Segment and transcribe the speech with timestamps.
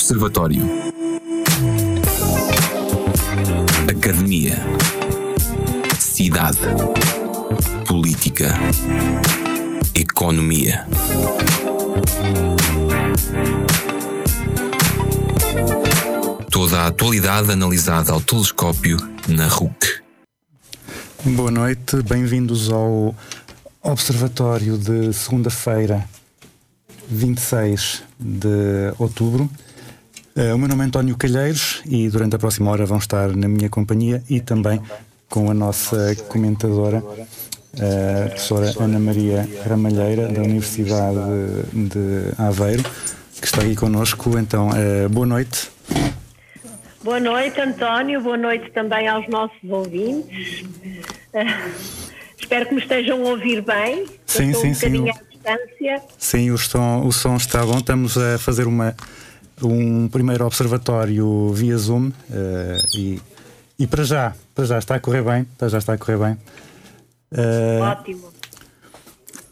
[0.00, 0.62] Observatório.
[3.86, 4.56] Academia.
[5.98, 6.58] Cidade.
[7.86, 8.48] Política.
[9.94, 10.86] Economia.
[16.50, 18.96] Toda a atualidade analisada ao telescópio
[19.28, 20.00] na RUC.
[21.26, 23.14] Boa noite, bem-vindos ao
[23.82, 26.08] Observatório de segunda-feira,
[27.06, 29.48] 26 de outubro.
[30.40, 33.46] Uh, o meu nome é António Calheiros e durante a próxima hora vão estar na
[33.46, 34.80] minha companhia e também
[35.28, 37.04] com a nossa comentadora,
[37.74, 41.18] a professora Ana Maria Ramalheira, da Universidade
[41.74, 42.82] de Aveiro,
[43.38, 44.38] que está aqui connosco.
[44.38, 45.70] Então, uh, boa noite.
[47.04, 48.22] Boa noite, António.
[48.22, 50.64] Boa noite também aos nossos ouvintes.
[52.40, 54.06] Espero que me estejam a ouvir bem.
[54.24, 55.10] Sim, sim, um sim.
[55.10, 56.02] À distância.
[56.16, 57.76] Sim, o som, o som está bom.
[57.76, 58.96] Estamos a fazer uma,
[59.62, 62.12] um primeiro observatório via Zoom uh,
[62.96, 63.20] e,
[63.78, 65.44] e para já, para já está a correr bem.
[65.58, 66.32] Para já está a correr bem.
[67.32, 68.30] Uh, Ótimo.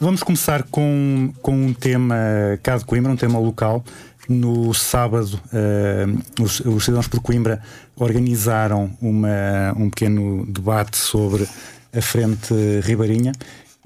[0.00, 2.16] Vamos começar com, com um tema
[2.62, 3.84] cá de Coimbra, um tema local.
[4.28, 7.62] No sábado, uh, os, os cidadãos por Coimbra
[7.96, 11.48] organizaram uma, um pequeno debate sobre
[11.92, 13.32] a Frente Ribeirinha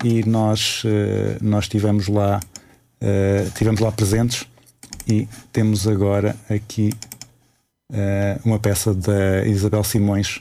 [0.02, 0.82] e nós,
[1.40, 2.40] nós estivemos lá,
[3.54, 4.44] tivemos lá presentes
[5.06, 6.92] e temos agora aqui
[8.44, 10.40] uma peça da Isabel Simões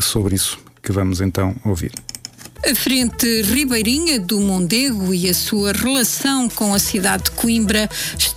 [0.00, 1.92] sobre isso que vamos então ouvir.
[2.62, 7.88] A Frente Ribeirinha do Mondego e a sua relação com a cidade de Coimbra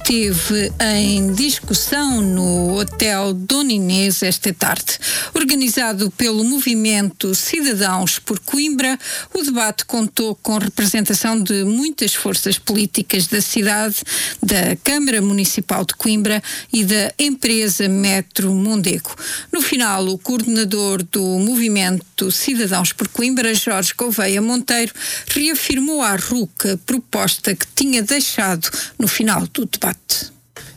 [0.03, 4.99] esteve em discussão no Hotel Dona Inês esta tarde.
[5.33, 8.99] Organizado pelo Movimento Cidadãos por Coimbra,
[9.33, 13.95] o debate contou com representação de muitas forças políticas da cidade,
[14.41, 19.15] da Câmara Municipal de Coimbra e da empresa Metro Mondego.
[19.53, 24.93] No final, o coordenador do Movimento Cidadãos por Coimbra, Jorge Gouveia, Monteiro
[25.27, 28.69] reafirmou à RUC a proposta que tinha deixado
[28.99, 29.92] no final do debate.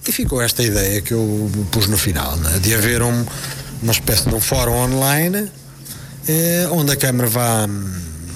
[0.06, 2.58] E ficou esta ideia que eu pus no final, né?
[2.60, 3.24] de haver um,
[3.82, 5.50] uma espécie de um fórum online
[6.28, 7.92] eh, onde a Câmara vá hum,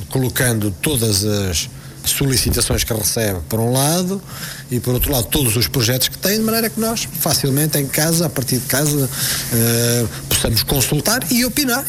[0.09, 1.69] colocando todas as
[2.05, 4.23] solicitações que recebe por um lado
[4.71, 7.87] e por outro lado todos os projetos que tem de maneira que nós facilmente em
[7.87, 9.09] casa, a partir de casa
[9.53, 11.85] eh, possamos consultar e opinar.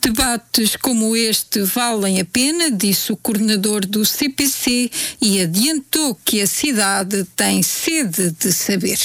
[0.00, 4.90] Debates como este valem a pena, disse o coordenador do CPC
[5.20, 8.98] e adiantou que a cidade tem sede de saber.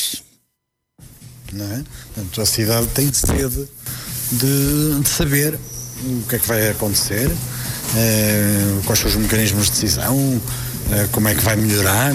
[1.53, 1.83] Não é?
[2.13, 3.67] Portanto, a cidade tem sede
[4.31, 5.57] de, de saber
[6.03, 7.29] o que é que vai acontecer,
[7.95, 10.41] eh, quais são os mecanismos de decisão,
[10.91, 12.13] eh, como é que vai melhorar.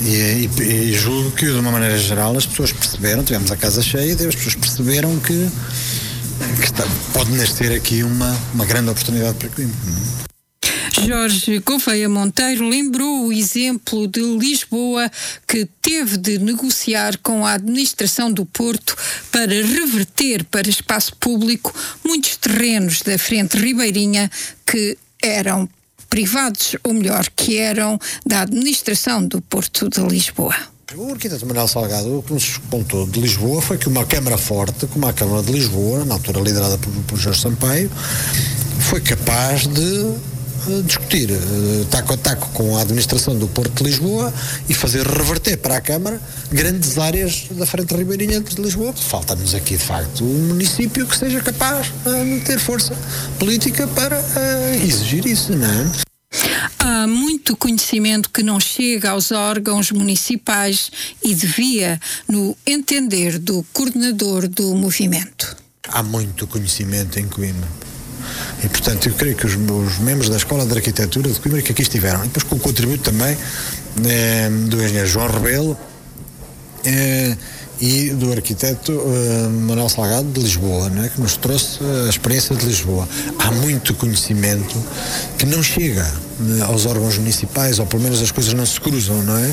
[0.00, 3.80] E, e, e, julgo que, de uma maneira geral, as pessoas perceberam, tivemos a casa
[3.80, 5.48] cheia e as pessoas perceberam que
[6.56, 9.74] que está, pode nascer aqui uma, uma grande oportunidade para Coimbra.
[11.02, 15.10] Jorge Gouveia Monteiro lembrou o exemplo de Lisboa,
[15.46, 18.96] que teve de negociar com a administração do Porto
[19.30, 21.74] para reverter para espaço público
[22.04, 24.30] muitos terrenos da frente ribeirinha
[24.64, 25.68] que eram
[26.08, 30.73] privados, ou melhor, que eram da administração do Porto de Lisboa.
[30.96, 34.86] O arquiteto Manuel Salgado, o que nos contou de Lisboa foi que uma Câmara forte,
[34.86, 37.90] como a Câmara de Lisboa, na altura liderada por, por Jorge Sampaio,
[38.78, 40.14] foi capaz de
[40.68, 44.32] eh, discutir uh, taco a taco com a administração do Porto de Lisboa
[44.68, 46.20] e fazer reverter para a Câmara
[46.52, 48.92] grandes áreas da frente ribeirinha de Lisboa.
[48.92, 52.94] Falta-nos aqui, de facto, um município que seja capaz uh, de ter força
[53.38, 54.22] política para
[54.76, 56.03] exigir isso, não é?
[56.86, 60.90] Há muito conhecimento que não chega aos órgãos municipais
[61.22, 65.56] e devia, no entender do coordenador do movimento.
[65.88, 67.66] Há muito conhecimento em Coimbra.
[68.62, 71.72] E, portanto, eu creio que os, os membros da Escola de Arquitetura de Coimbra que
[71.72, 73.34] aqui estiveram, e depois com o contributo também
[74.06, 75.78] eh, do engenheiro João Rebelo,
[76.84, 77.34] eh,
[77.80, 82.64] e do arquiteto uh, Manuel Salgado de Lisboa, né, que nos trouxe a experiência de
[82.66, 83.08] Lisboa.
[83.38, 84.76] Há muito conhecimento
[85.38, 86.06] que não chega
[86.40, 89.52] né, aos órgãos municipais, ou pelo menos as coisas não se cruzam, não é?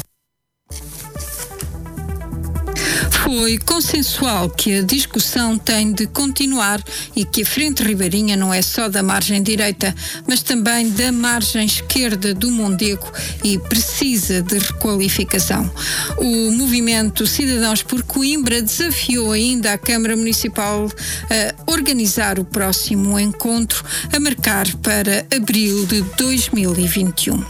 [3.34, 6.84] Foi consensual que a discussão tem de continuar
[7.16, 9.96] e que a Frente Ribeirinha não é só da margem direita,
[10.28, 13.10] mas também da margem esquerda do Mondego
[13.42, 15.72] e precisa de requalificação.
[16.18, 20.92] O movimento Cidadãos por Coimbra desafiou ainda a Câmara Municipal
[21.30, 23.82] a organizar o próximo encontro,
[24.14, 27.40] a marcar para abril de 2021.
[27.40, 27.48] Uh,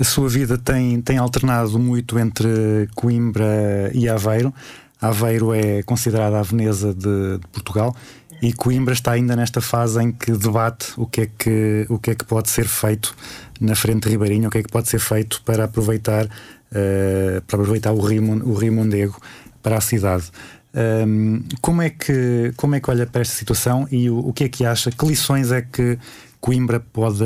[0.00, 4.52] a sua vida tem, tem alternado muito entre Coimbra e Aveiro.
[4.98, 7.94] Aveiro é considerada a Veneza de, de, Portugal
[8.40, 12.12] e Coimbra está ainda nesta fase em que debate o que é que, o que,
[12.12, 13.14] é que pode ser feito
[13.60, 17.60] na frente de Ribeirinho, o que é que pode ser feito para aproveitar, uh, para
[17.60, 19.20] aproveitar o Rio, o Rio Mondego
[19.62, 20.30] para a cidade.
[20.74, 24.44] Um, como, é que, como é que olha para esta situação e o, o que
[24.44, 24.90] é que acha?
[24.90, 25.98] Que lições é que
[26.40, 27.24] Coimbra pode,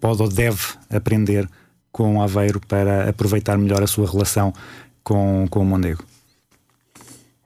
[0.00, 1.48] pode ou deve aprender
[1.96, 4.52] com Aveiro para aproveitar melhor a sua relação
[5.02, 6.04] com, com o Mondego?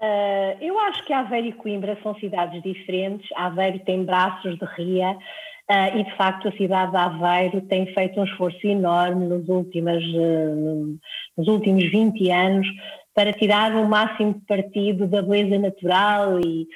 [0.00, 3.28] Uh, eu acho que Aveiro e Coimbra são cidades diferentes.
[3.36, 8.18] Aveiro tem braços de ria uh, e, de facto, a cidade de Aveiro tem feito
[8.18, 10.98] um esforço enorme nos, últimos uh,
[11.38, 12.66] nos últimos 20 anos
[13.14, 16.66] para tirar o máximo partido da beleza natural e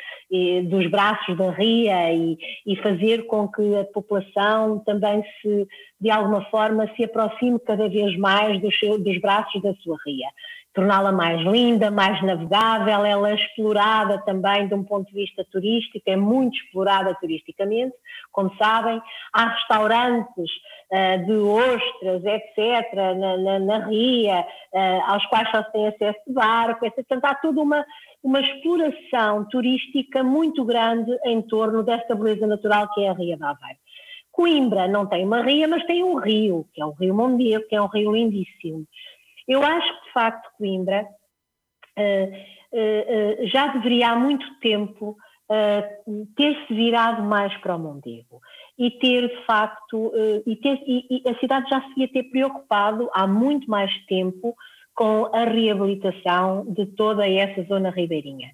[0.64, 5.66] dos braços da ria e, e, fazer com que a população também se,
[6.00, 10.28] de alguma forma, se aproxime cada vez mais dos, seu, dos braços da sua ria
[10.74, 16.02] torná-la mais linda, mais navegável, ela é explorada também de um ponto de vista turístico,
[16.04, 17.94] é muito explorada turisticamente,
[18.32, 19.00] como sabem,
[19.32, 20.50] há restaurantes
[20.90, 26.18] uh, de ostras, etc., na, na, na ria, uh, aos quais só se tem acesso
[26.26, 26.96] de barco, etc.
[26.96, 27.86] Portanto, há toda uma,
[28.24, 33.50] uma exploração turística muito grande em torno desta beleza natural que é a Ria da
[33.50, 33.78] Aveiro.
[34.32, 37.76] Coimbra não tem uma ria, mas tem um rio, que é o Rio Mondego, que
[37.76, 38.84] é um rio lindíssimo.
[39.46, 41.06] Eu acho que, de facto, Coimbra
[41.98, 45.16] uh, uh, já deveria há muito tempo
[46.36, 48.40] ter-se virado mais para o Mondego
[48.78, 50.10] e ter, de facto,
[50.46, 54.56] e, ter, e, e a cidade já se devia ter preocupado há muito mais tempo
[54.94, 58.50] com a reabilitação de toda essa zona ribeirinha.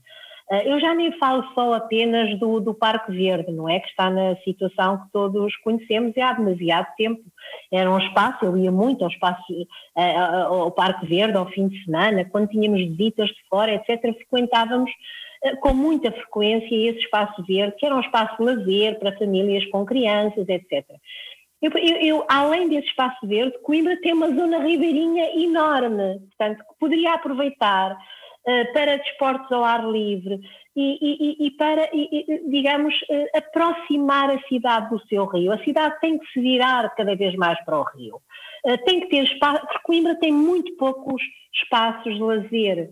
[0.51, 3.79] Ah, eu já nem falo só apenas do, do Parque Verde, não é?
[3.79, 7.23] Que está na situação que todos conhecemos há demasiado tempo.
[7.71, 9.45] Era um espaço, eu ia muito ao espaço,
[9.95, 14.91] ah, ao Parque Verde ao fim de semana, quando tínhamos visitas de fora, etc., frequentávamos
[15.45, 19.65] ah, com muita frequência esse espaço verde, que era um espaço de lazer para famílias
[19.67, 20.85] com crianças, etc.
[21.63, 26.79] Eu, eu, eu, além desse espaço verde, Coimbra tem uma zona ribeirinha enorme, portanto, que
[26.79, 27.99] poderia aproveitar
[28.47, 30.41] eh, para desportos ao ar livre
[30.75, 30.99] e,
[31.43, 35.53] e, e para, e, digamos, uh, aproximar a cidade do seu rio.
[35.53, 38.17] A cidade tem que se virar cada vez mais para o rio.
[38.65, 41.23] Uh, tem que ter espaço, porque Coimbra tem muito poucos
[41.53, 42.91] espaços de lazer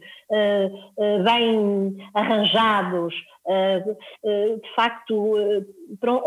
[1.24, 5.34] bem arranjados, de facto,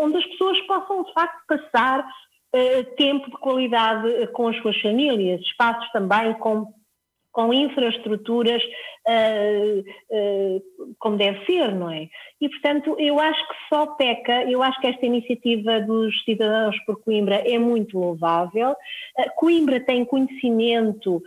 [0.00, 2.04] onde as pessoas possam, de facto, passar
[2.96, 6.72] tempo de qualidade com as suas famílias, espaços também com
[7.32, 8.62] com infraestruturas
[9.06, 12.08] uh, como deve ser, não é?
[12.40, 17.00] E, portanto, eu acho que só peca, eu acho que esta iniciativa dos cidadãos por
[17.02, 18.70] Coimbra é muito louvável.
[18.70, 21.22] Uh, Coimbra tem conhecimento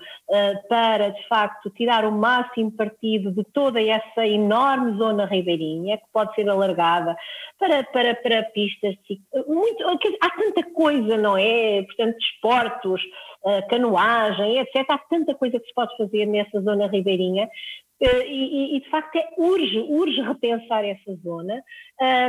[0.68, 6.34] para, de facto, tirar o máximo partido de toda essa enorme zona ribeirinha, que pode
[6.34, 7.16] ser alargada
[7.60, 8.96] para, para, para pistas
[9.48, 9.84] muito,
[10.22, 11.84] Há tanta coisa, não é?
[11.84, 13.02] Portanto, desportos,
[13.70, 14.86] canoagem, etc.
[14.90, 17.50] Há tanta coisa que se pode fazer nessa zona ribeirinha eh,
[18.02, 21.64] e, e, de facto é, urge, urge repensar essa zona,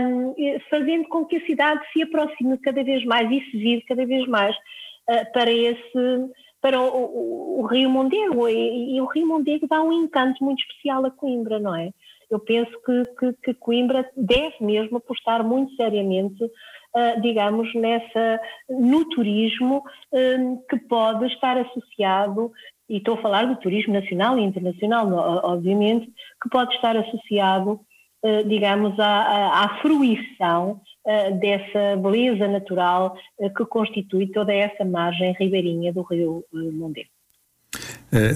[0.03, 0.35] um,
[0.71, 4.27] fazendo com que a cidade se aproxime cada vez mais e se vire cada vez
[4.29, 9.69] mais uh, para esse para o, o, o Rio Mondego e, e, o Rio Mondego
[9.69, 11.91] dá um encanto muito especial a Coimbra, não é?
[12.29, 19.09] Eu penso que, que, que Coimbra deve mesmo apostar muito seriamente, uh, digamos, nessa no
[19.11, 22.51] turismo uh, que pode estar associado
[22.89, 25.13] e estou a falar do turismo nacional e internacional,
[25.45, 26.07] obviamente,
[26.43, 27.81] que pode estar associado,
[28.23, 35.35] eh, digamos, à, à fruição eh, dessa beleza natural eh, que constitui toda essa margem
[35.39, 37.09] ribeirinha do rio Mondego.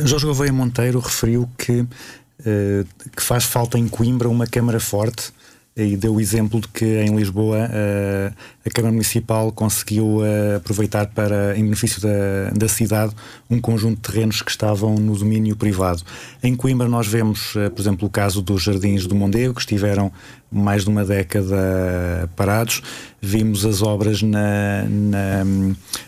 [0.04, 1.87] Jorge Gouveia Monteiro referiu que,
[3.16, 5.33] que faz falta em Coimbra uma Câmara forte
[5.82, 8.34] e deu o exemplo de que em Lisboa uh,
[8.64, 13.14] a Câmara Municipal conseguiu uh, aproveitar para, em benefício da, da cidade,
[13.49, 16.02] um conjunto de terrenos que estavam no domínio privado.
[16.42, 20.12] Em Coimbra nós vemos, uh, por exemplo, o caso dos Jardins do Mondego, que estiveram
[20.50, 22.83] mais de uma década parados.
[23.23, 25.45] Vimos as obras na, na,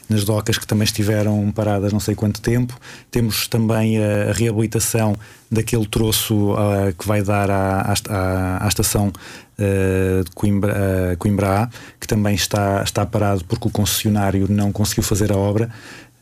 [0.08, 2.78] nas docas que também estiveram paradas não sei quanto tempo.
[3.10, 5.14] Temos também a, a reabilitação
[5.50, 10.74] daquele troço uh, que vai dar à, à, à estação uh, de Coimbra,
[11.12, 11.68] uh, Coimbra A,
[12.00, 15.70] que também está, está parado porque o concessionário não conseguiu fazer a obra.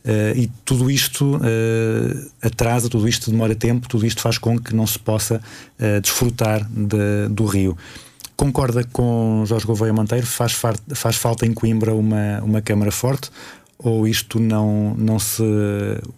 [0.03, 4.75] Uh, e tudo isto uh, atrasa, tudo isto demora tempo, tudo isto faz com que
[4.75, 7.77] não se possa uh, desfrutar de, do rio.
[8.41, 10.25] Concorda com Jorge Gouveia Monteiro?
[10.25, 10.59] Faz,
[10.95, 13.29] faz falta em Coimbra uma, uma Câmara forte?
[13.83, 15.43] ou isto não, não, se,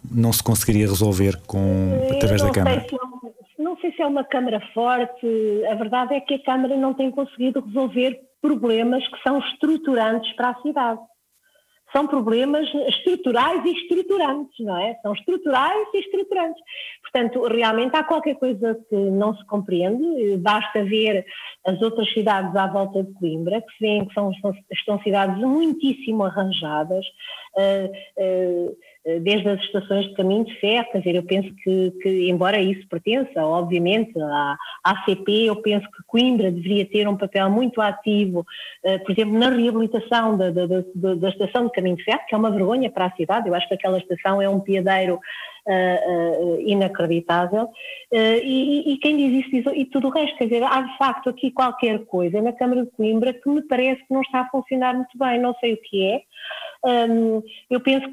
[0.09, 1.59] não se conseguiria resolver com,
[2.15, 2.85] através da Câmara?
[2.87, 5.27] Sei é não sei se é uma Câmara forte,
[5.69, 10.51] a verdade é que a Câmara não tem conseguido resolver problemas que são estruturantes para
[10.51, 10.99] a cidade
[11.93, 14.95] são problemas estruturais e estruturantes, não é?
[15.03, 16.61] São estruturais e estruturantes.
[17.13, 21.23] Portanto, realmente há qualquer coisa que não se compreende, basta ver
[21.63, 24.51] as outras cidades à volta de Coimbra, que se veem que são, são,
[24.83, 27.05] são cidades muitíssimo arranjadas,
[27.55, 28.77] uh, uh,
[29.21, 32.87] desde as estações de caminho de ferro, quer dizer, eu penso que, que embora isso
[32.87, 38.45] pertença, obviamente, à ACP, eu penso que Coimbra deveria ter um papel muito ativo,
[38.85, 42.33] uh, por exemplo, na reabilitação da, da, da, da estação de caminho de ferro, que
[42.33, 45.19] é uma vergonha para a cidade, eu acho que aquela estação é um piadeiro
[45.67, 47.65] uh, uh, inacreditável.
[48.11, 50.97] Uh, e, e, quem diz isso diz, e tudo o resto, quer dizer, há de
[50.97, 54.49] facto aqui qualquer coisa na Câmara de Coimbra que me parece que não está a
[54.49, 56.21] funcionar muito bem, não sei o que é.
[57.69, 58.05] Eu penso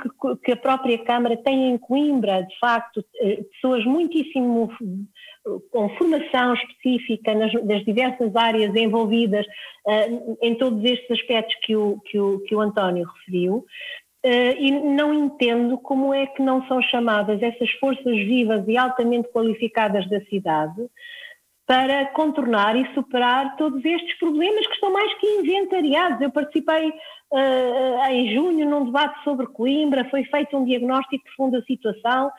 [0.45, 3.05] que, a própria Câmara tem em Coimbra, de facto,
[3.53, 4.71] pessoas muitíssimo
[5.71, 9.45] com formação específica nas, das diversas áreas envolvidas
[10.41, 13.65] em todos estes aspectos que o, que o, que o António referiu,
[14.23, 19.31] Uh, e não entendo como é que não são chamadas essas forças vivas e altamente
[19.31, 20.91] qualificadas da cidade
[21.67, 26.21] para contornar e superar todos estes problemas que estão mais que inventariados.
[26.21, 26.93] Eu participei
[27.33, 32.31] uh, em junho num debate sobre Coimbra, foi feito um diagnóstico profundo da situação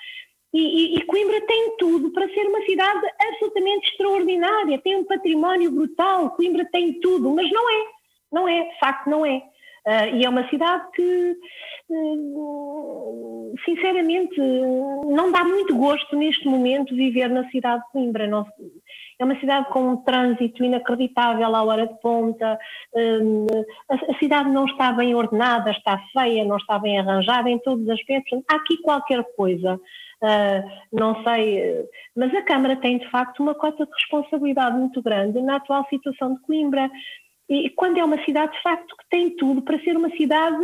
[0.54, 5.72] e, e, e, Coimbra tem tudo para ser uma cidade absolutamente extraordinária, tem um património
[5.72, 7.86] brutal, Coimbra tem tudo, mas não é,
[8.32, 9.42] não é, de facto não é.
[9.88, 11.36] Uh, e é uma cidade que,
[11.90, 18.28] uh, sinceramente, não dá muito gosto neste momento viver na cidade de Coimbra.
[18.28, 18.46] Não,
[19.22, 22.58] é uma cidade com um trânsito inacreditável à hora de ponta,
[22.94, 27.60] uh, a, a, cidade não está bem ordenada, está feia, não está bem arranjada em
[27.60, 28.42] todos os aspectos.
[28.50, 29.80] Há aqui qualquer coisa.
[30.92, 31.86] não sei,
[32.16, 36.36] mas a Câmara tem de facto uma cota de responsabilidade muito grande na atual situação
[36.36, 36.90] de Coimbra.
[37.50, 40.64] E quando é uma cidade, de facto, que tem tudo para ser uma cidade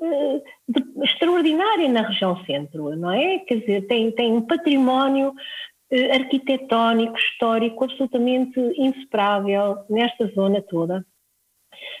[0.00, 3.38] uh, de, extraordinária na região centro, não é?
[3.40, 5.34] Quer dizer, tem, tem um património uh,
[6.12, 11.04] arquitetónico, histórico, absolutamente insuperável nesta zona toda.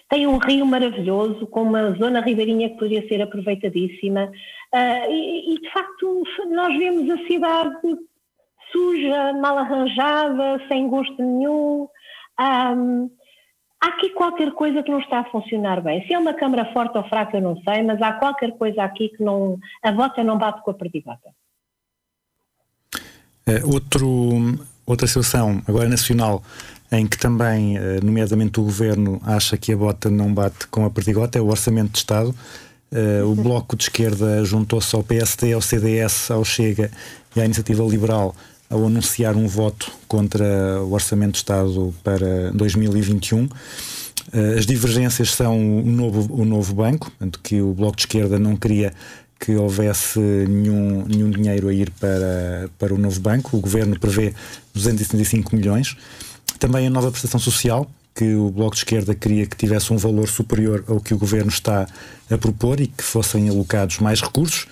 [0.08, 4.30] Tem um rio maravilhoso, com uma zona ribeirinha que poderia ser aproveitadíssima.
[4.74, 7.76] Uh, e, e, de facto, nós vemos a cidade
[8.72, 11.88] suja, mal arranjada, sem gosto nenhum.
[12.40, 13.10] Um,
[13.82, 16.06] há aqui qualquer coisa que não está a funcionar bem.
[16.06, 19.08] Se é uma câmara forte ou fraca, eu não sei, mas há qualquer coisa aqui
[19.10, 19.58] que não.
[19.82, 21.30] A bota não bate com a perdigota.
[23.48, 26.42] Uh, outro, outra situação, agora nacional,
[26.90, 30.90] em que também, uh, nomeadamente, o governo acha que a bota não bate com a
[30.90, 32.34] perdigota, é o Orçamento de Estado.
[32.92, 36.90] Uh, o Bloco de Esquerda juntou-se ao PSD, ao CDS, ao Chega
[37.34, 38.34] e à Iniciativa Liberal
[38.68, 43.48] ao anunciar um voto contra o Orçamento de Estado para 2021.
[44.32, 47.10] Eh, as divergências são o novo, o novo banco,
[47.42, 48.92] que o Bloco de Esquerda não queria
[49.38, 53.56] que houvesse nenhum, nenhum dinheiro a ir para, para o novo banco.
[53.56, 54.34] O governo prevê
[54.74, 55.96] 275 milhões.
[56.58, 60.28] Também a nova prestação social, que o Bloco de Esquerda queria que tivesse um valor
[60.28, 61.86] superior ao que o governo está
[62.30, 64.66] a propor e que fossem alocados mais recursos.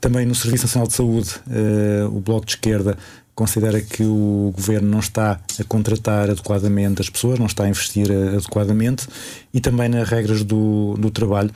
[0.00, 2.96] Também no Serviço Nacional de Saúde, uh, o Bloco de Esquerda
[3.34, 8.10] considera que o governo não está a contratar adequadamente as pessoas, não está a investir
[8.10, 9.06] adequadamente
[9.52, 11.50] e também nas regras do, do trabalho.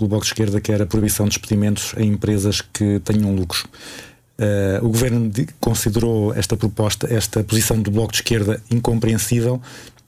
[0.00, 3.64] O Bloco de Esquerda quer a proibição de despedimentos em empresas que tenham lucros.
[4.38, 9.60] Uh, o governo considerou esta proposta, esta posição do Bloco de Esquerda incompreensível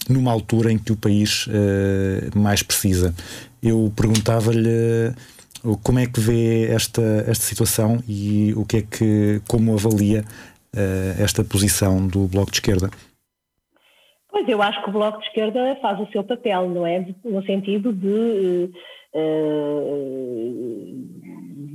[0.09, 3.13] numa altura em que o país uh, mais precisa.
[3.61, 5.13] Eu perguntava-lhe
[5.83, 10.25] como é que vê esta, esta situação e o que é que, como avalia
[11.19, 12.89] esta posição do Bloco de Esquerda?
[14.31, 17.05] Pois eu acho que o Bloco de Esquerda faz o seu papel, não é?
[17.25, 18.71] No sentido de.
[19.13, 21.20] Uh,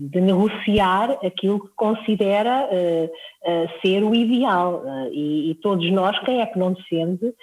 [0.10, 4.84] de negociar aquilo que considera uh, uh, ser o ideal.
[4.84, 7.34] Uh, e, e, todos nós, quem é que não defende,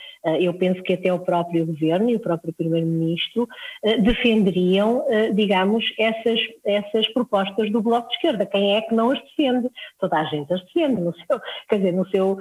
[0.41, 3.49] eu penso que até o próprio governo e o próprio primeiro-ministro
[4.05, 5.05] defenderiam,
[5.35, 8.47] digamos, essas, essas propostas do Bloco de Esquerda.
[8.47, 9.69] Quem é que não as defende?
[9.99, 12.39] Toda a gente as defende, no seu, quer dizer, no seu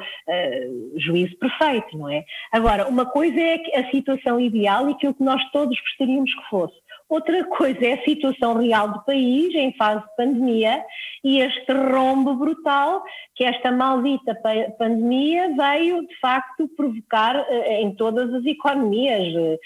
[0.98, 2.24] juízo perfeito, não é?
[2.52, 6.76] Agora, uma coisa é a situação ideal e aquilo que nós todos gostaríamos que fosse.
[7.12, 10.82] Outra coisa é a situação real do país em fase de pandemia
[11.22, 13.04] e este rombo brutal
[13.36, 14.34] que esta maldita
[14.80, 19.60] pandemia veio, de facto, provocar eh, em todas as economias eh,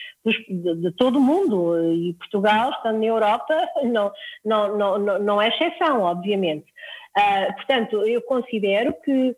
[0.50, 1.94] de, todo o mundo.
[1.94, 4.12] E Portugal, estando na Europa, não,
[4.44, 6.66] não, não, não é exceção, obviamente.
[7.16, 9.36] Uh, portanto, eu considero que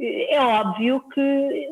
[0.00, 1.68] é óbvio que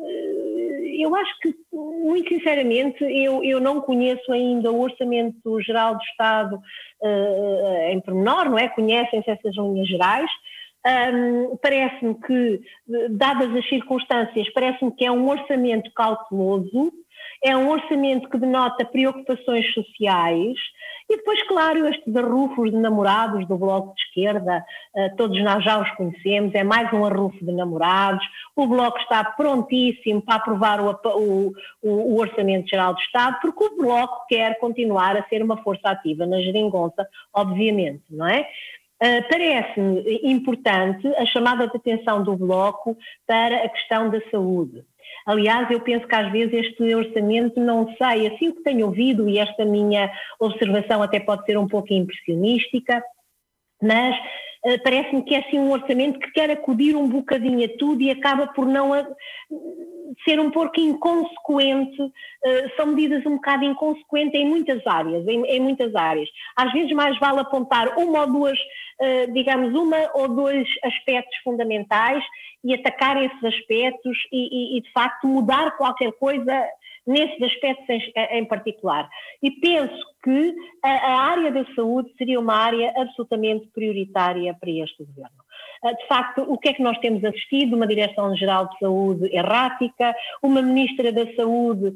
[1.01, 6.55] eu acho que, muito sinceramente, eu, eu não conheço ainda o Orçamento Geral do Estado
[7.01, 8.67] uh, em pormenor, não é?
[8.69, 10.29] Conhecem-se essas linhas gerais.
[10.85, 12.61] Um, parece-me que,
[13.09, 16.93] dadas as circunstâncias, parece-me que é um orçamento cauteloso,
[17.43, 20.57] é um orçamento que denota preocupações sociais,
[21.09, 25.79] e depois, claro, estes arrufos de namorados do Bloco de Esquerda, uh, todos nós já
[25.81, 28.25] os conhecemos, é mais um arrufo de namorados.
[28.55, 33.77] O Bloco está prontíssimo para aprovar o, o, o Orçamento Geral do Estado, porque o
[33.77, 38.41] Bloco quer continuar a ser uma força ativa na geringonça, obviamente, não é?
[39.01, 44.83] Uh, Parece-me importante a chamada de atenção do Bloco para a questão da saúde.
[45.27, 49.37] Aliás, eu penso que às vezes este orçamento, não sei, assim que tenho ouvido, e
[49.37, 53.03] esta minha observação até pode ser um pouco impressionística,
[53.83, 54.15] mas
[54.83, 58.47] parece-me que é assim um orçamento que quer acudir um bocadinho a tudo e acaba
[58.47, 59.05] por não a,
[60.23, 65.59] ser um pouco inconsequente, uh, são medidas um bocado inconsequentes em muitas áreas, em, em,
[65.59, 66.29] muitas áreas.
[66.55, 72.23] Às vezes mais vale apontar uma ou duas, uh, digamos, uma ou dois aspectos fundamentais
[72.63, 76.67] e atacar esses aspectos e, e, e de facto mudar qualquer coisa
[77.07, 79.09] nesses aspectos em, em, particular.
[79.41, 85.05] E penso que a, a, área da saúde seria uma área absolutamente prioritária para este
[85.05, 85.37] governo.
[85.83, 87.75] Ah, de facto, o que é que nós temos assistido?
[87.75, 91.93] Uma Direção-Geral de Saúde errática, uma Ministra da Saúde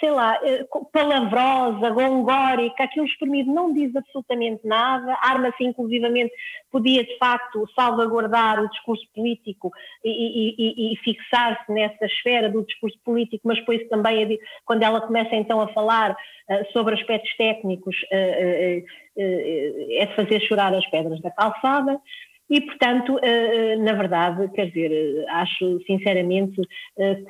[0.00, 6.32] sei lá, eh, palavrosa, gongórica, aquilo espremido não diz absolutamente nada, arma-se inclusivamente,
[6.70, 9.70] podia de facto salvaguardar o discurso político
[10.04, 15.34] e, e, e fixar-se nessa esfera do discurso político, mas depois também, quando ela começa
[15.36, 22.00] então a falar uh, sobre aspectos técnicos, é de fazer chorar as pedras da calçada.
[22.52, 26.60] E, portanto, eh, eh, na verdade, quer dizer, eh, acho sinceramente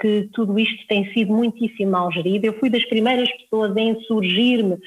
[0.01, 2.45] que tudo isto tem sido muitíssimo mal gerido.
[2.45, 4.79] Eu fui das primeiras pessoas a insurgir-me.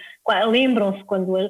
[0.48, 1.48] Lembram-se quando a,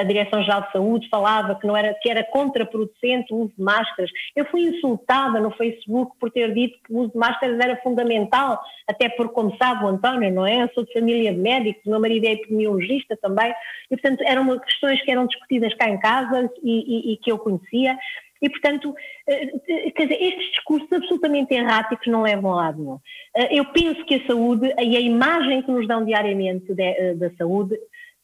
[0.00, 4.10] a Direção-Geral de Saúde falava que, não era, que era contraproducente o uso de máscaras.
[4.34, 8.60] Eu fui insultada no Facebook por ter dito que o uso de máscaras era fundamental,
[8.88, 10.62] até porque, como sabe o António, não é?
[10.62, 13.54] Eu sou de família de médicos, meu marido é epidemiologista também,
[13.90, 17.38] e, portanto, eram questões que eram discutidas cá em casa e, e, e que eu
[17.38, 17.96] conhecia.
[18.44, 18.94] E, portanto,
[19.26, 22.98] eh, quer dizer, estes discursos absolutamente erráticos não levam a lado nenhum.
[23.34, 27.30] Eh, eu penso que a saúde e a imagem que nos dão diariamente eh, da
[27.38, 27.74] saúde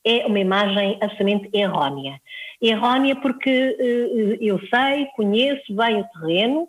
[0.04, 2.20] é uma imagem absolutamente errónea.
[2.60, 3.76] Errónea porque
[4.40, 6.68] eu sei, conheço bem o terreno,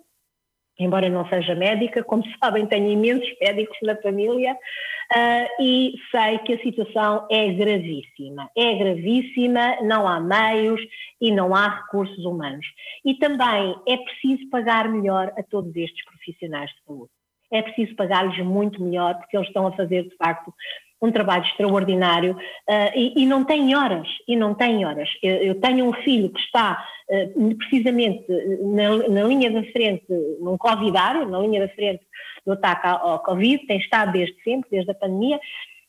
[0.78, 6.54] embora não seja médica, como sabem, tenho imensos médicos na família uh, e sei que
[6.54, 8.50] a situação é gravíssima.
[8.56, 10.80] É gravíssima, não há meios
[11.20, 12.66] e não há recursos humanos.
[13.04, 17.10] E também é preciso pagar melhor a todos estes profissionais de saúde.
[17.52, 20.54] É preciso pagar-lhes muito melhor, porque eles estão a fazer, de facto,
[21.02, 25.08] um trabalho extraordinário uh, e, e, não tem horas, e não tem horas.
[25.20, 28.24] Eu, eu tenho um filho que está uh, precisamente
[28.62, 30.06] na, na, linha da frente,
[30.40, 32.02] num covidário, na linha da frente
[32.46, 35.40] do ataque ao, ao Covid, tem estado desde sempre, desde a pandemia,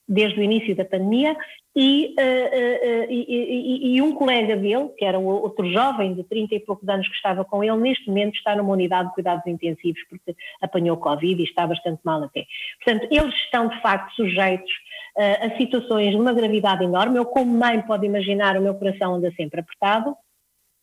[0.07, 1.37] desde o início da pandemia,
[1.75, 6.55] e, uh, uh, e, e, e, um colega dele, que era outro jovem de 30
[6.55, 10.01] e poucos anos que estava com ele, neste momento está numa unidade de cuidados intensivos
[10.07, 12.45] porque apanhou Covid e está bastante mal até.
[12.83, 14.71] Portanto, eles estão de facto sujeitos
[15.17, 17.17] uh, a situações de uma gravidade enorme.
[17.17, 20.15] Eu, como mãe, pode imaginar, o meu coração anda sempre apertado.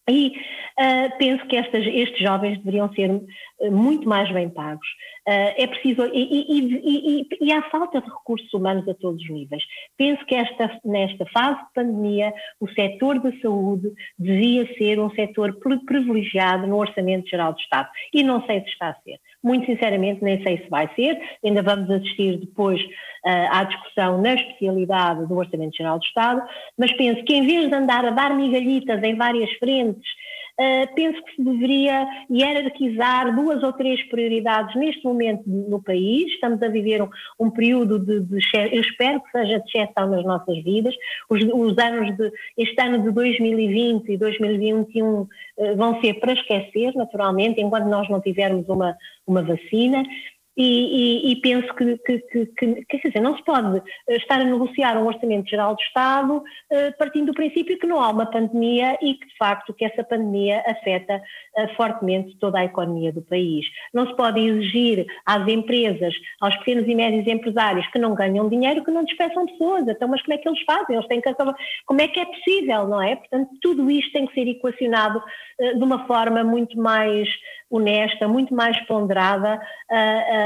[0.09, 0.29] E
[0.79, 3.27] uh, penso que estas, estes jovens deveriam ser uh,
[3.69, 4.87] muito mais bem pagos.
[5.29, 9.31] Uh, é preciso, e, e, e, e, há falta de recursos humanos a todos os
[9.31, 9.63] níveis.
[9.97, 15.59] Penso que esta, nesta fase de pandemia, o setor da saúde devia ser um setor
[15.85, 17.89] privilegiado no Orçamento Geral do Estado.
[18.15, 19.19] E não sei se está a ser.
[19.43, 21.21] Muito sinceramente, nem sei se vai ser.
[21.45, 22.81] Ainda vamos assistir depois
[23.25, 26.43] à discussão na especialidade do Orçamento Geral do Estado,
[26.79, 30.09] mas penso que em vez de andar a dar migalhitas em várias frentes
[30.61, 36.31] Uh, penso que se deveria hierarquizar duas ou três prioridades neste momento no país.
[36.35, 38.39] Estamos a viver um, um período de, de,
[38.71, 40.95] eu espero que seja de exceção nas nossas vidas.
[41.31, 45.29] Os, os, anos de, este ano de 2020 e 2021 uh,
[45.77, 48.95] vão ser para esquecer, naturalmente, enquanto nós não tivermos uma,
[49.27, 50.05] uma vacina.
[50.57, 54.45] E, e, e, penso que, que, que, que, quer dizer, não se pode estar a
[54.45, 58.99] negociar um orçamento geral do Estado uh, partindo do princípio que não há uma pandemia
[59.01, 63.65] e que de facto que essa pandemia afeta uh, fortemente toda a economia do país.
[63.95, 68.85] Não se pode exigir às empresas, aos pequenos e médios empresários que não ganham dinheiro
[68.85, 69.87] que não despeçam pessoas.
[69.87, 70.97] Então, mas como é que eles fazem?
[70.97, 71.31] Eles têm que
[71.87, 73.17] como é que é possível, não é?
[73.17, 75.23] Portanto, tudo isto tem que ser equacionado
[75.59, 77.29] de uma forma muito mais
[77.71, 79.61] honesta, muito mais ponderada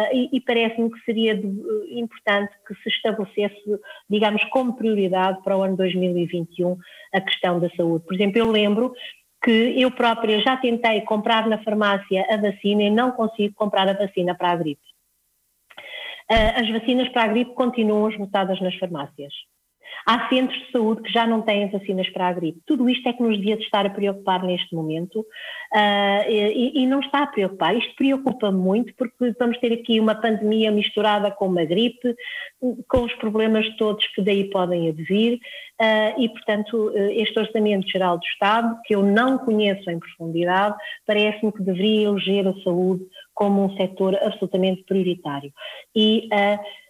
[0.02, 5.42] uh, e, e parece-me que seria de, uh, importante que se estabelecesse, digamos, como prioridade
[5.42, 6.76] para o ano 2021
[7.12, 8.04] a questão da saúde.
[8.04, 8.92] Por exemplo, eu lembro
[9.42, 13.92] que eu própria já tentei comprar na farmácia a vacina e não consigo comprar a
[13.92, 14.82] vacina para a gripe.
[16.26, 19.34] As vacinas para a gripe continuam esgotadas nas farmácias.
[20.06, 22.60] Há centros de saúde que já não têm vacinas para a gripe.
[22.66, 27.00] Tudo isto é que nos devia estar a preocupar neste momento uh, e, e, não
[27.00, 27.74] está a preocupar.
[27.74, 32.14] Isto preocupa muito porque vamos ter aqui uma pandemia misturada com uma gripe,
[32.88, 35.38] com os problemas todos que daí podem advir
[35.80, 41.52] uh, e, portanto, este Orçamento Geral do Estado, que eu não conheço em profundidade, parece-me
[41.52, 45.52] que deveria eleger a saúde como um setor absolutamente prioritário.
[45.94, 46.83] E uh,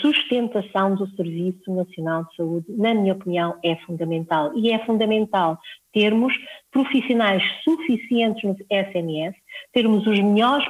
[0.00, 4.52] sustentação do Serviço Nacional de Saúde, na minha opinião, é fundamental.
[4.54, 5.58] E é fundamental
[5.92, 6.32] termos
[6.70, 9.34] profissionais suficientes no SNS,
[9.72, 10.66] termos os melhores.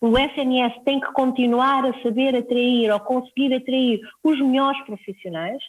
[0.00, 5.62] O SNS tem que continuar a saber atrair ou conseguir atrair os melhores profissionais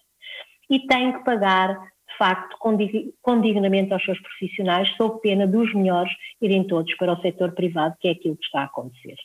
[0.69, 6.13] e tem que pagar, de facto, com dignamento aos seus profissionais, sob pena dos melhores
[6.39, 9.15] irem todos para o setor privado, que é aquilo que está a acontecer.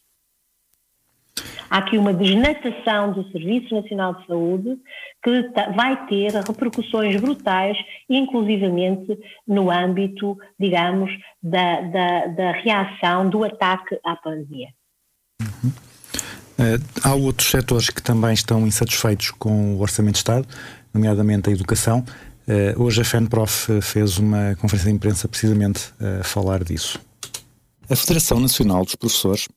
[1.70, 4.78] Há aqui uma desnatação do Serviço Nacional de Saúde
[5.22, 7.76] que vai ter repercussões brutais,
[8.08, 11.10] inclusivamente no âmbito, digamos,
[11.42, 14.68] da, da, da reação, do ataque à pandemia.
[15.42, 15.70] Uhum.
[16.58, 20.48] Uh, há outros setores que também estão insatisfeitos com o Orçamento de Estado,
[20.92, 22.04] nomeadamente a educação.
[22.48, 26.98] Uh, hoje a FENPROF fez uma conferência de imprensa precisamente a falar disso.
[27.90, 29.48] A Federação Nacional dos Professores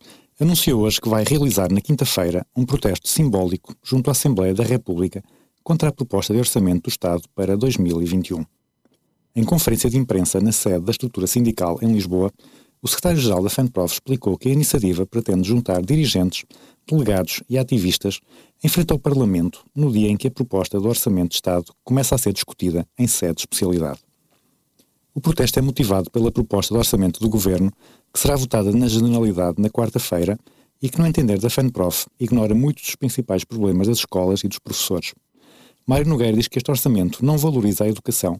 [0.41, 5.23] anunciou hoje que vai realizar na quinta-feira um protesto simbólico junto à Assembleia da República
[5.63, 8.43] contra a proposta de orçamento do Estado para 2021.
[9.35, 12.31] Em conferência de imprensa na sede da estrutura sindical em Lisboa,
[12.81, 16.43] o secretário-geral da FENPROF explicou que a iniciativa pretende juntar dirigentes,
[16.89, 18.19] delegados e ativistas
[18.63, 22.15] em frente ao Parlamento no dia em que a proposta do Orçamento de Estado começa
[22.15, 23.99] a ser discutida em sede de especialidade.
[25.13, 27.69] O protesto é motivado pela proposta de orçamento do Governo,
[28.13, 30.39] que será votada na generalidade na quarta-feira
[30.81, 34.59] e que, no entender da FANPROF, ignora muitos dos principais problemas das escolas e dos
[34.59, 35.13] professores.
[35.85, 38.39] Mário Nogueira diz que este orçamento não valoriza a educação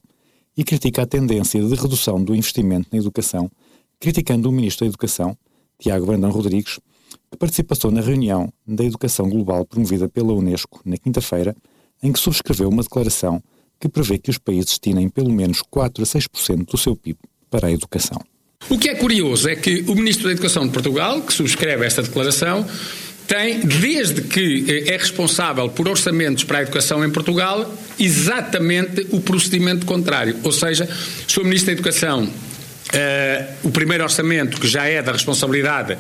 [0.55, 3.51] e critica a tendência de redução do investimento na educação,
[3.99, 5.38] criticando o Ministro da Educação,
[5.77, 6.79] Tiago Brandão Rodrigues,
[7.29, 11.53] que participou na reunião da Educação Global promovida pela Unesco na quinta-feira,
[12.01, 13.43] em que subscreveu uma declaração
[13.82, 17.17] que prevê que os países destinem pelo menos 4 a 6% do seu PIB
[17.50, 18.22] para a educação.
[18.70, 22.04] O que é curioso é que o Ministro da Educação de Portugal, que subscreve esta
[22.04, 22.63] declaração,
[23.28, 29.20] tem, desde que eh, é responsável por orçamentos para a educação em Portugal, exatamente o
[29.20, 30.38] procedimento contrário.
[30.44, 30.88] Ou seja,
[31.28, 32.30] sou Ministro da Educação
[32.91, 35.97] Uh, o primeiro orçamento, que já é da responsabilidade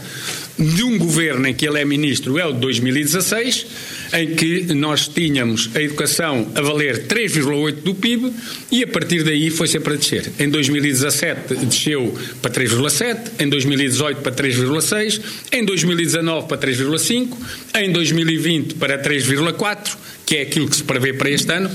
[0.59, 3.65] de um governo em que ele é ministro, é o de 2016,
[4.13, 8.33] em que nós tínhamos a educação a valer 3,8% do PIB
[8.71, 10.31] e a partir daí foi sempre a descer.
[10.37, 15.21] Em 2017 desceu para 3,7%, em 2018 para 3,6%,
[15.53, 17.37] em 2019 para 3,5%,
[17.75, 21.69] em 2020 para 3,4%, que é aquilo que se prevê para este ano.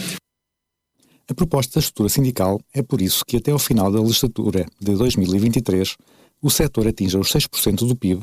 [1.29, 4.95] A proposta da estrutura sindical é por isso que até ao final da legislatura de
[4.95, 5.97] 2023
[6.41, 8.23] o setor atinja os 6% do PIB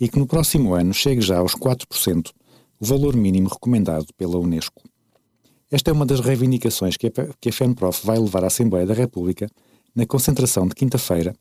[0.00, 2.30] e que no próximo ano chegue já aos 4%,
[2.80, 4.82] o valor mínimo recomendado pela Unesco.
[5.70, 9.46] Esta é uma das reivindicações que a FENPROF vai levar à Assembleia da República
[9.94, 11.34] na concentração de quinta-feira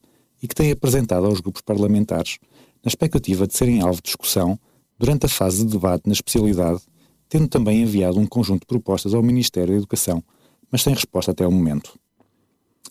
[0.43, 2.37] e que tem apresentado aos grupos parlamentares
[2.83, 4.59] na expectativa de serem alvo de discussão
[4.99, 6.81] durante a fase de debate na especialidade,
[7.29, 10.21] tendo também enviado um conjunto de propostas ao Ministério da Educação
[10.71, 11.97] mas sem resposta até o momento.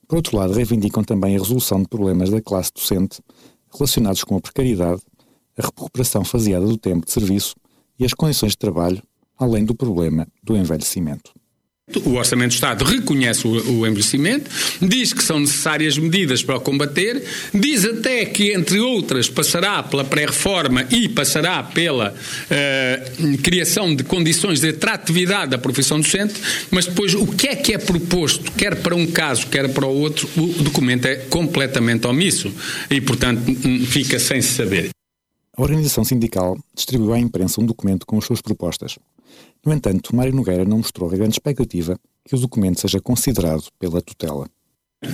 [0.09, 3.21] Por outro lado, reivindicam também a resolução de problemas da classe docente
[3.73, 5.03] relacionados com a precariedade,
[5.59, 7.55] a recuperação faseada do tempo de serviço
[7.99, 9.03] e as condições de trabalho,
[9.39, 11.33] além do problema do envelhecimento.
[12.05, 14.51] O Orçamento do Estado reconhece o, envelhecimento,
[14.83, 17.23] diz que são necessárias medidas para o combater,
[17.55, 24.61] diz até que, entre outras, passará pela pré-reforma e passará pela uh, criação de condições
[24.61, 26.35] de atratividade da profissão docente,
[26.73, 29.97] mas depois o que é que é proposto, quer para um caso, quer para o
[29.97, 32.53] outro, o documento é completamente omisso
[32.91, 33.43] e, portanto,
[33.87, 34.89] fica sem se saber.
[35.57, 38.99] A organização sindical distribuiu à imprensa um documento com as suas propostas.
[39.67, 44.01] No entanto, Mário Nogueira não mostrou a grande expectativa que o documento seja considerado pela
[44.01, 44.49] tutela.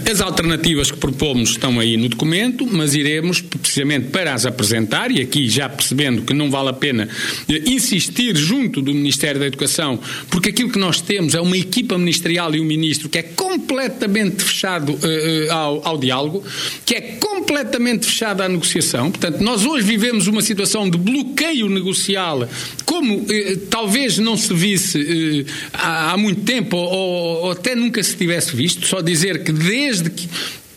[0.09, 5.21] As alternativas que propomos estão aí no documento, mas iremos precisamente para as apresentar, e
[5.21, 7.09] aqui já percebendo que não vale a pena
[7.49, 9.99] eh, insistir junto do Ministério da Educação,
[10.31, 14.45] porque aquilo que nós temos é uma equipa ministerial e um ministro que é completamente
[14.45, 16.45] fechado uh, ao, ao diálogo,
[16.87, 19.11] que é completamente fechado à negociação.
[19.11, 22.49] Portanto, nós hoje vivemos uma situação de bloqueio negocial,
[22.85, 28.01] como uh, talvez não se visse uh, há, há, muito tempo, ou, ou até nunca
[28.01, 30.29] se tivesse visto, só dizer que desde que,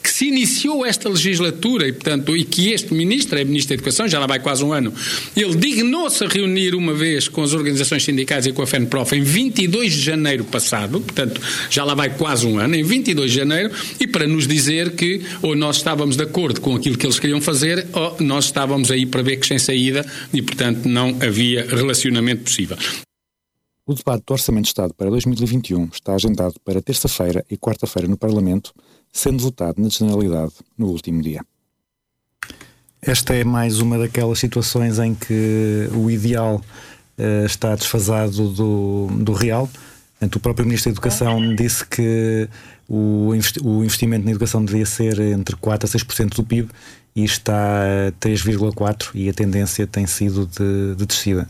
[0.02, 4.08] que se iniciou esta legislatura e, portanto, e que este ministro, é ministro da Educação,
[4.08, 4.94] já lá vai quase um ano,
[5.36, 9.22] ele dignou-se a reunir uma vez com as organizações sindicais e com a FENPROF em
[9.22, 13.70] 22 de janeiro passado, portanto, já lá vai quase um ano, em 22 de janeiro,
[14.00, 17.42] e para nos dizer que ou nós estávamos de acordo com aquilo que eles queriam
[17.42, 22.44] fazer, ou nós estávamos aí para ver que sem saída e, portanto, não havia relacionamento
[22.44, 22.78] possível.
[23.88, 28.18] O debate do Orçamento de Estado para 2021 está agendado para terça-feira e quarta-feira no
[28.18, 28.74] Parlamento,
[29.14, 31.46] sendo votado na generalidade no último dia.
[33.00, 36.60] Esta é mais uma daquelas situações em que o ideal
[37.20, 39.70] uh, está desfasado do, do real.
[40.20, 42.50] O próprio Ministro da Educação disse que
[42.90, 43.30] o,
[43.64, 46.72] o investimento na educação devia ser entre 4% a 6% do PIB
[47.16, 51.48] e está a 3,4% e a tendência tem sido de, de descida.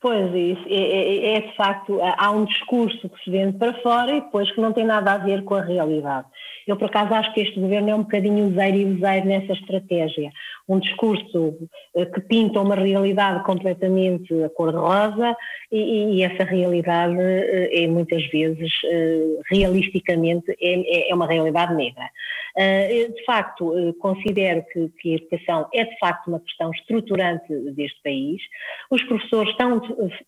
[0.00, 4.10] Pois, isso é, é, é, de facto, há um discurso que se vende para fora
[4.12, 6.26] e depois que não tem nada a ver com a realidade.
[6.66, 10.30] Eu, por acaso, acho que este governo é um bocadinho useiro e useiro nessa estratégia.
[10.66, 11.54] Um discurso
[11.94, 15.36] eh, que pinta uma realidade completamente a cor-de-rosa
[15.70, 22.08] e, e, essa realidade eh, é muitas vezes, eh, realisticamente, é, é uma realidade negra.
[22.56, 28.42] De facto, considero que, que a educação é de facto uma questão estruturante deste país.
[28.90, 29.80] Os professores estão,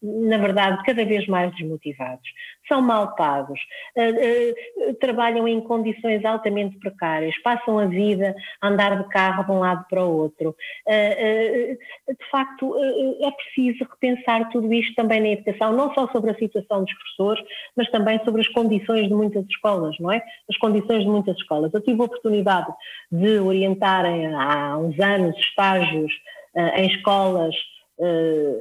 [0.03, 2.29] na verdade, cada vez mais desmotivados,
[2.69, 3.61] são mal pagos,
[5.01, 9.85] trabalham em condições altamente precárias, passam a vida a andar de carro de um lado
[9.89, 10.55] para o outro.
[10.87, 16.85] De facto, é preciso repensar tudo isto também na educação, não só sobre a situação
[16.85, 17.45] dos professores,
[17.77, 20.23] mas também sobre as condições de muitas escolas, não é?
[20.49, 21.73] As condições de muitas escolas.
[21.75, 22.73] Eu tive oportunidade
[23.11, 26.13] de orientar há uns anos estágios
[26.77, 27.55] em escolas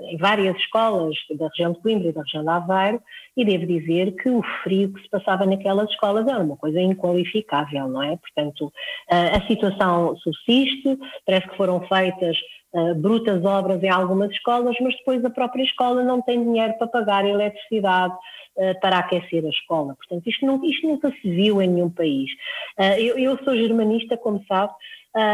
[0.09, 3.01] em várias escolas da região de Coimbra e da região de Aveiro
[3.35, 7.87] e devo dizer que o frio que se passava naquelas escolas era uma coisa inqualificável,
[7.87, 8.17] não é?
[8.17, 8.71] Portanto,
[9.09, 12.37] a situação subsiste, parece que foram feitas
[12.73, 16.88] uh, brutas obras em algumas escolas, mas depois a própria escola não tem dinheiro para
[16.88, 19.95] pagar a eletricidade uh, para aquecer a escola.
[19.95, 22.29] Portanto, isto, não, isto nunca se viu em nenhum país.
[22.77, 24.73] Uh, eu, eu, sou germanista, como sabe,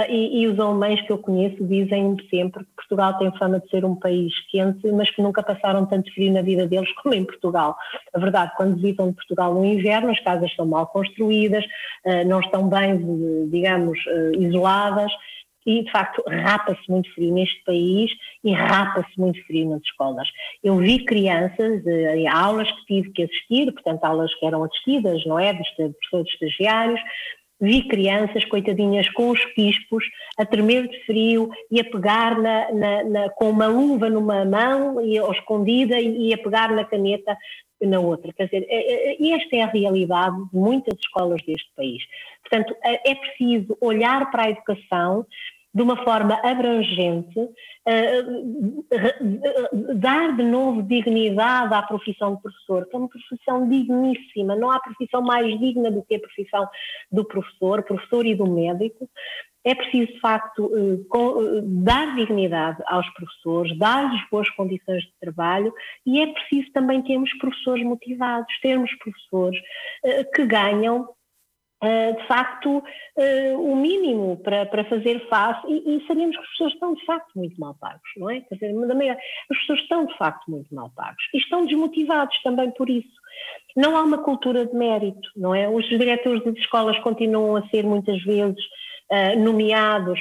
[0.10, 3.86] e, e, os alemães que eu conheço dizem sempre que Portugal tem fama de ser
[3.86, 7.78] um país quente, mas que nunca passaram tanto frio na vida deles como em Portugal.
[8.12, 11.64] A verdade, quando visitam Portugal no inverno, as casas estão mal construídas,
[12.26, 14.00] não estão bem, digamos,
[14.40, 15.12] isoladas
[15.68, 18.10] e, de facto, rapa-se muito frio neste país
[18.42, 20.28] e rapa-se muito frio nas escolas.
[20.64, 25.38] Eu vi crianças, em aulas que tive que assistir, portanto, aulas que eram assistidas, não
[25.38, 27.02] é, dos professores estagiários,
[27.60, 30.06] vi crianças, coitadinhas, com os pispos,
[30.40, 35.02] a tremer de frio e a pegar na, na, na, com uma luva numa mão
[35.02, 37.36] e, ou escondida e, e a pegar na caneta
[37.82, 38.32] na outra.
[38.32, 42.02] Quer dizer, é, é, esta é a realidade de muitas escolas deste país.
[42.42, 45.26] Portanto, é, é preciso olhar para a educação
[45.78, 47.54] de uma forma abrangente, uh,
[49.94, 54.80] dar de novo dignidade à profissão de professor, que é uma profissão digníssima, não há
[54.80, 56.68] profissão mais digna do que a profissão
[57.12, 59.08] do professor, professor e do médico.
[59.64, 60.72] É preciso, de facto,
[61.84, 65.72] dar dignidade aos professores, dar-lhes boas condições de trabalho
[66.06, 69.60] e é preciso também termos professores motivados, termos professores
[70.34, 71.10] que ganham
[71.82, 76.74] de facto, uh, o mínimo para, para fazer face, e, e, sabemos que os professores
[76.74, 78.42] estão de facto muito mal pagos, não é?
[78.42, 82.90] Quer dizer, os professores estão de facto muito mal pagos e estão desmotivados também por
[82.90, 83.16] isso.
[83.76, 85.70] Não há uma cultura de mérito, não é?
[85.70, 88.64] Os diretores de escolas continuam a ser muitas vezes
[89.12, 90.20] uh, nomeados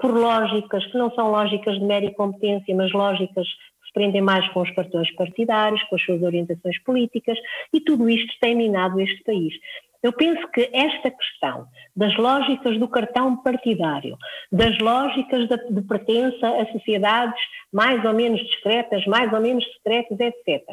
[0.00, 4.20] por lógicas que não são lógicas de mérito e competência, mas lógicas que se prendem
[4.22, 7.36] mais com os cartões partidários, com as suas orientações políticas,
[7.72, 9.52] e tudo isto tem minado este país.
[10.02, 14.16] Eu penso que esta questão das lógicas do cartão partidário,
[14.50, 17.40] das lógicas de, de pertença a sociedades
[17.72, 20.64] mais ou menos discretas, mais ou menos secretas, etc.,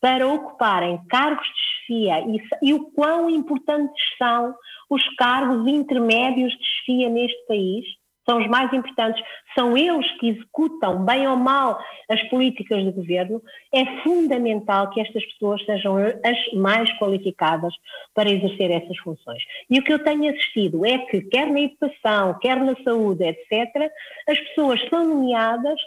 [0.00, 4.54] para ocuparem cargos de chefia e, e o quão importantes são
[4.88, 7.84] os cargos intermédios de chefia neste país,
[8.28, 9.22] são os mais importantes,
[9.56, 11.78] são eles que executam, bem ou mal,
[12.10, 17.72] as políticas do governo, é fundamental que estas pessoas sejam as mais qualificadas
[18.14, 19.42] para exercer essas funções.
[19.70, 23.90] E o que eu tenho assistido é que, quer na educação, quer na saúde, etc.,
[24.28, 25.80] as pessoas são nomeadas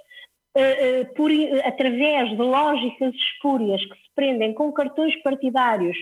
[0.58, 5.97] uh, uh, por, uh, através de lógicas espúrias que se prendem com cartões partidários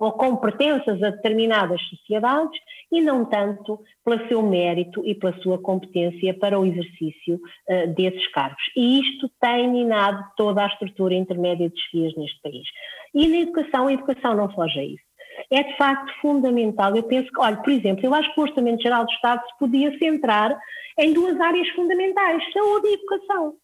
[0.00, 2.58] ou com pertenças a determinadas sociedades
[2.90, 7.34] e não tanto pelo seu mérito e pela sua competência para o exercício
[7.68, 8.62] uh, desses cargos.
[8.74, 12.66] E isto tem minado toda a estrutura intermédia de desfias neste país.
[13.14, 15.10] E na educação, a educação não foge a isso.
[15.50, 16.96] É de facto fundamental.
[16.96, 19.58] Eu penso que, olha, por exemplo, eu acho que o Orçamento Geral do Estado se
[19.58, 20.58] podia centrar
[20.98, 23.54] em duas áreas fundamentais, saúde e educação.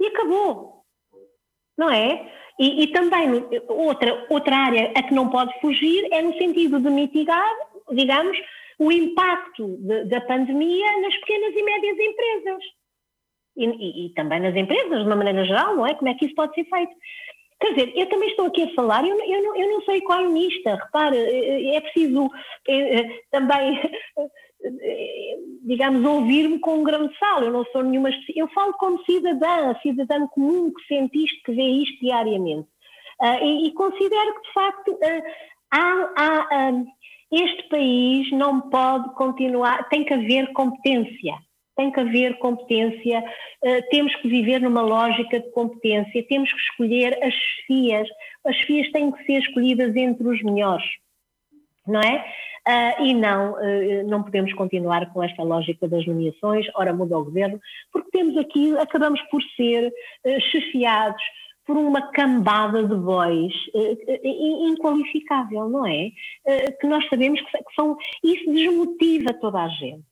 [0.00, 0.84] E acabou.
[1.76, 2.32] Não é?
[2.58, 3.28] E, e, também
[3.68, 7.52] outra, outra área a que não pode fugir é no sentido de mitigar,
[7.92, 8.38] digamos,
[8.78, 12.62] o impacto de, da pandemia nas pequenas e médias empresas.
[13.56, 15.94] E, e, e, também nas empresas, de uma maneira geral, não é?
[15.94, 16.92] Como é que isso pode ser feito?
[17.60, 20.74] Quer dizer, eu também estou aqui a falar, eu, eu, não, eu não sou economista,
[20.74, 22.28] repare, é, é preciso
[22.68, 23.80] é, é, também
[25.64, 27.42] digamos, ouvir-me com um grão de sal.
[27.42, 28.10] Eu não sou nenhuma.
[28.34, 32.68] Eu falo como cidadã, cidadã comum que sente isto, que vê isto diariamente.
[33.20, 35.22] Uh, e, e, considero que, de facto, uh,
[35.70, 36.86] há, há uh,
[37.30, 41.34] este país não pode continuar, tem que haver competência.
[41.76, 43.24] Tem que haver competência,
[43.90, 48.08] temos que viver numa lógica de competência, temos que escolher as chefias.
[48.46, 50.84] As chefias têm que ser escolhidas entre os melhores,
[51.86, 52.24] não é?
[52.66, 57.24] Uh, e não, uh, não podemos continuar com esta lógica das nomeações, ora muda o
[57.24, 57.60] governo,
[57.92, 61.22] porque temos aqui, acabamos por ser uh, chefiados
[61.66, 63.54] por uma cambada de bois
[64.22, 66.10] inqualificável, não é?
[66.78, 70.04] que nós sabemos que, que são, isso desmotiva toda a gente.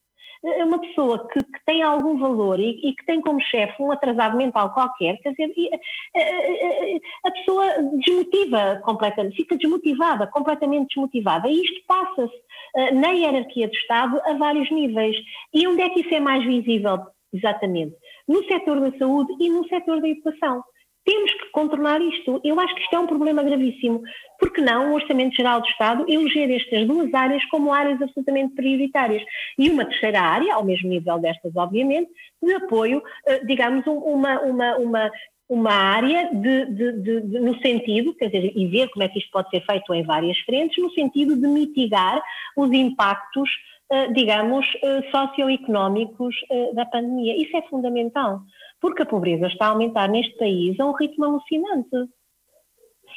[0.45, 3.93] É uma pessoa que, que tem algum valor e, e, que tem como chefe um
[3.93, 5.71] atrasado mental qualquer, quer dizer,
[6.17, 7.65] a, a, pessoa
[8.05, 11.49] desmotiva completamente, fica desmotivada, completamente desmotivada.
[11.49, 15.17] E isto passa-se uh, na hierarquia do Estado a vários níveis.
[15.55, 16.99] E onde é que isso é mais visível,
[17.33, 17.95] exatamente?
[18.27, 20.65] No setor da saúde e no setor da educação.
[21.05, 22.41] Temos que contornar isto.
[22.45, 24.03] Eu acho que isto é um problema gravíssimo.
[24.39, 29.23] Porque não o Orçamento Geral do Estado eleger estas duas áreas como áreas absolutamente prioritárias?
[29.59, 32.11] E uma terceira área, ao mesmo nível destas, obviamente,
[32.43, 35.11] de apoio, eh, digamos, uma, uma, uma,
[35.49, 39.19] uma área de, de, de, de, no sentido, quer dizer, e ver como é que
[39.19, 42.23] isto pode ser feito em várias frentes, no sentido de mitigar
[42.57, 43.51] os impactos,
[43.91, 46.35] eh, digamos, eh, socioeconómicos
[46.75, 47.37] da pandemia.
[47.37, 48.41] Isso é fundamental
[48.83, 52.11] porque a pobreza está a aumentar neste país a um ritmo alucinante.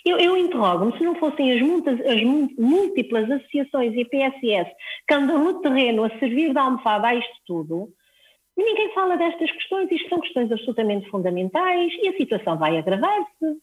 [0.05, 4.71] Eu, eu interrogo-me se não fossem as, multas, as, múltiplas associações e PSS
[5.07, 7.89] que andam no terreno a servir de almofada a isto tudo,
[8.55, 13.59] ninguém fala destas questões, isto são questões absolutamente fundamentais e a situação vai agravar-se.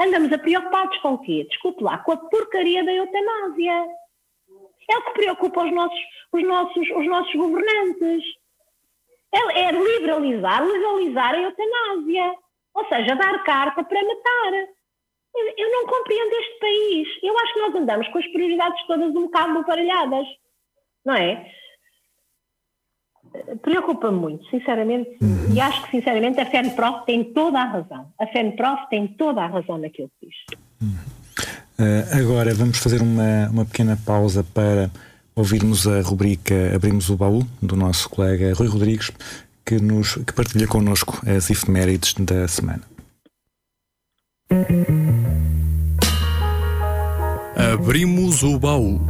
[0.00, 1.46] Andamos a preocupados com o quê?
[1.48, 3.86] Desculpe lá, com a porcaria da eutanásia.
[4.90, 6.00] É o que preocupa os nossos,
[6.32, 8.24] os nossos, os nossos governantes
[9.32, 12.34] é, é liberalizar, legalizar a eutanásia.
[12.74, 14.52] Ou seja, dar carta para matar.
[15.56, 17.08] Eu não compreendo este país.
[17.22, 20.26] Eu acho que nós andamos com as prioridades todas um bocado aparelhadas.
[21.04, 21.50] Não é?
[23.62, 25.10] Preocupa-me muito, sinceramente.
[25.22, 25.54] Uhum.
[25.54, 28.12] E acho que, sinceramente, a FENPROF tem toda a razão.
[28.18, 30.36] A FENPROF tem toda a razão naquilo que diz.
[30.82, 31.20] Uhum.
[31.78, 34.90] Uh, agora vamos fazer uma, uma pequena pausa para
[35.40, 39.10] ouvirmos a rubrica Abrimos o Baú, do nosso colega Rui Rodrigues,
[39.64, 42.82] que, nos, que partilha connosco as efemérides da semana.
[47.72, 49.00] Abrimos o Baú.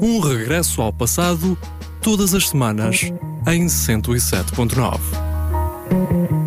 [0.00, 1.56] Um regresso ao passado,
[2.00, 3.12] todas as semanas,
[3.46, 6.41] em 107.9.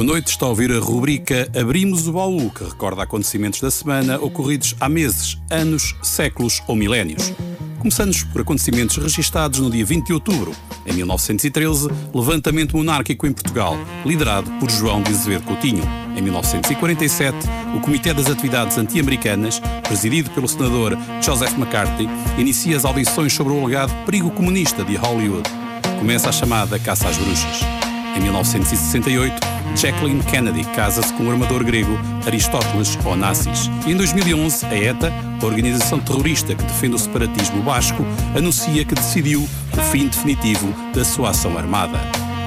[0.00, 4.18] Boa noite, está a ouvir a rubrica Abrimos o Baú, que recorda acontecimentos da semana
[4.18, 7.34] ocorridos há meses, anos, séculos ou milénios.
[7.78, 10.52] Começamos por acontecimentos registados no dia 20 de outubro.
[10.86, 15.84] Em 1913, levantamento monárquico em Portugal, liderado por João de Azevedo Coutinho.
[16.16, 17.36] Em 1947,
[17.76, 22.08] o Comitê das Atividades Anti-Americanas, presidido pelo senador Joseph McCarthy,
[22.38, 25.46] inicia as audições sobre o alegado perigo comunista de Hollywood.
[25.98, 27.89] Começa a chamada Caça às Bruxas.
[28.16, 29.40] Em 1968,
[29.76, 33.70] Jacqueline Kennedy casa-se com o armador grego Aristóteles Onassis.
[33.86, 38.04] E em 2011, a ETA, a organização terrorista que defende o separatismo basco,
[38.36, 41.98] anuncia que decidiu o fim definitivo da sua ação armada.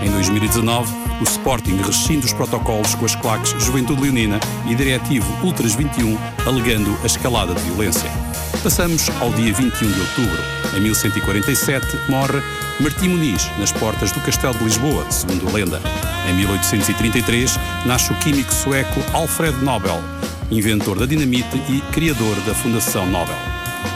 [0.04, 5.76] Em 2019, o Sporting rescinde os protocolos com as claques Juventude Leonina e Diretivo Ultras
[5.76, 8.10] 21, alegando a escalada de violência.
[8.62, 10.44] Passamos ao dia 21 de outubro.
[10.76, 12.42] Em 1147 morre
[12.80, 15.80] Martim Muniz, nas portas do Castelo de Lisboa, segundo a lenda.
[16.28, 20.02] Em 1833 nasce o químico sueco Alfred Nobel,
[20.50, 23.36] inventor da dinamite e criador da Fundação Nobel.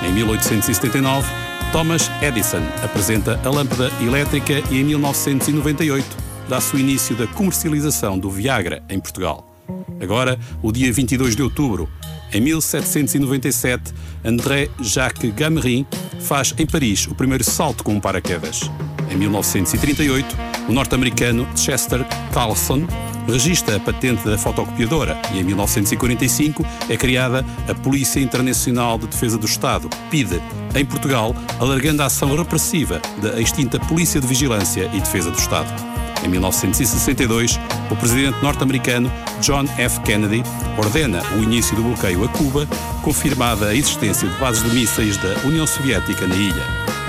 [0.08, 1.28] Em 1879,
[1.72, 6.06] Thomas Edison apresenta a lâmpada elétrica e em 1998
[6.48, 9.58] dá-se o início da comercialização do Viagra em Portugal.
[10.00, 11.90] Agora, o dia 22 de outubro,
[12.34, 15.86] em 1797, André Jacques Gamerin
[16.20, 18.70] faz em Paris o primeiro salto com um paraquedas.
[19.10, 20.36] Em 1938,
[20.68, 22.86] o norte-americano Chester Carlson
[23.28, 29.38] registra a patente da fotocopiadora e em 1945 é criada a Polícia Internacional de Defesa
[29.38, 30.42] do Estado, PIDE,
[30.76, 35.97] em Portugal, alargando a ação repressiva da extinta Polícia de Vigilância e Defesa do Estado.
[36.24, 37.60] Em 1962,
[37.92, 39.12] o presidente norte-americano
[39.42, 40.00] John F.
[40.02, 40.44] Kennedy
[40.78, 42.68] ordena o início do bloqueio a Cuba,
[43.04, 46.64] confirmada a existência de bases de mísseis da União Soviética na ilha.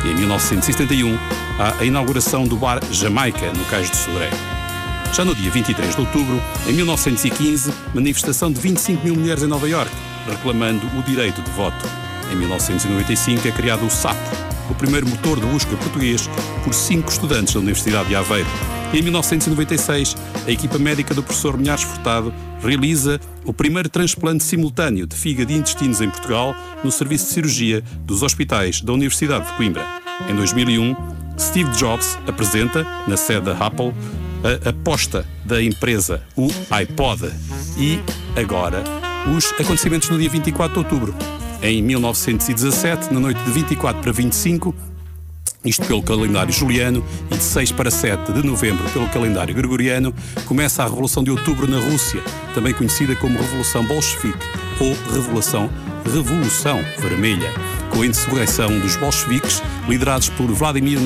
[0.05, 1.19] E em 1971,
[1.59, 4.31] há a inauguração do bar Jamaica, no Cais de Sodré.
[5.13, 9.69] Já no dia 23 de outubro, em 1915, manifestação de 25 mil mulheres em Nova
[9.69, 9.91] York,
[10.29, 11.85] reclamando o direito de voto.
[12.31, 14.17] Em 1995 é criado o SAP,
[14.71, 16.29] o primeiro motor de busca português,
[16.63, 18.49] por cinco estudantes da Universidade de Aveiro.
[18.93, 20.17] Em 1996,
[20.47, 22.33] a equipa médica do professor Milhares Furtado
[22.63, 27.85] realiza o primeiro transplante simultâneo de fígado e intestinos em Portugal no serviço de cirurgia
[28.01, 29.85] dos hospitais da Universidade de Coimbra.
[30.29, 30.97] Em 2001,
[31.39, 33.93] Steve Jobs apresenta, na sede da Apple,
[34.65, 37.31] a aposta da empresa, o iPod.
[37.77, 38.01] E
[38.41, 38.83] agora,
[39.37, 41.15] os acontecimentos no dia 24 de outubro.
[41.63, 44.75] Em 1917, na noite de 24 para 25,
[45.65, 50.15] isto pelo calendário juliano, e de 6 para 7 de novembro pelo calendário gregoriano,
[50.47, 52.23] começa a Revolução de Outubro na Rússia,
[52.55, 54.47] também conhecida como Revolução Bolchevique
[54.81, 55.69] ou Revolução,
[56.05, 57.53] Revolução Vermelha,
[57.91, 60.99] com a insurreição dos bolcheviques liderados por Vladimir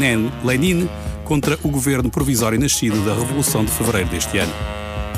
[0.44, 0.88] Lenin
[1.24, 4.53] contra o governo provisório nascido da Revolução de Fevereiro deste ano.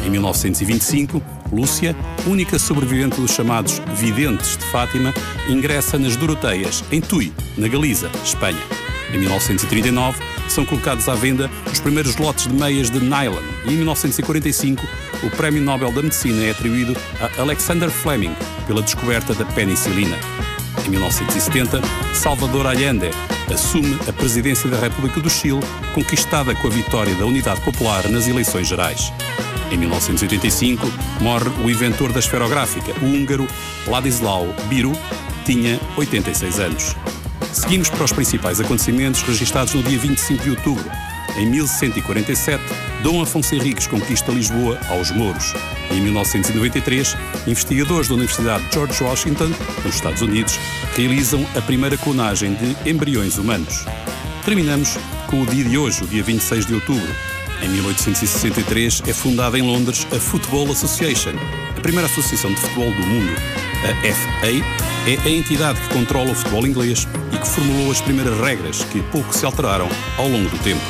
[0.07, 5.14] Em 1925, Lúcia, única sobrevivente dos chamados Videntes de Fátima,
[5.49, 8.84] ingressa nas Doroteias, em Tui, na Galiza, Espanha.
[9.14, 13.76] Em 1939, são colocados à venda os primeiros lotes de meias de nylon e em
[13.76, 14.84] 1945
[15.22, 18.34] o Prémio Nobel da Medicina é atribuído a Alexander Fleming
[18.66, 20.18] pela descoberta da penicilina.
[20.84, 21.80] Em 1970,
[22.12, 23.08] Salvador Allende
[23.52, 25.60] assume a presidência da República do Chile,
[25.94, 29.12] conquistada com a vitória da Unidade Popular nas eleições gerais.
[29.70, 30.86] Em 1985,
[31.20, 33.46] morre o inventor da esferográfica, o húngaro
[33.86, 34.92] Ladislau Biru,
[35.44, 36.96] tinha 86 anos.
[37.55, 40.84] Seguimos para os principais acontecimentos registados no dia 25 de outubro.
[41.36, 42.61] Em 1147,
[43.02, 45.55] Dom Afonso Henriques conquista Lisboa aos mouros.
[45.90, 49.52] Em 1993, investigadores da Universidade George Washington,
[49.84, 50.59] nos Estados Unidos,
[50.96, 53.84] realizam a primeira clonagem de embriões humanos.
[54.44, 54.98] Terminamos
[55.28, 57.14] com o dia de hoje, o dia 26 de outubro.
[57.62, 61.34] Em 1863 é fundada em Londres a Football Association,
[61.85, 63.30] primeira associação de futebol do mundo.
[63.85, 64.47] A FA
[65.07, 69.03] é a entidade que controla o futebol inglês e que formulou as primeiras regras que
[69.12, 70.80] pouco se alteraram ao longo do tempo.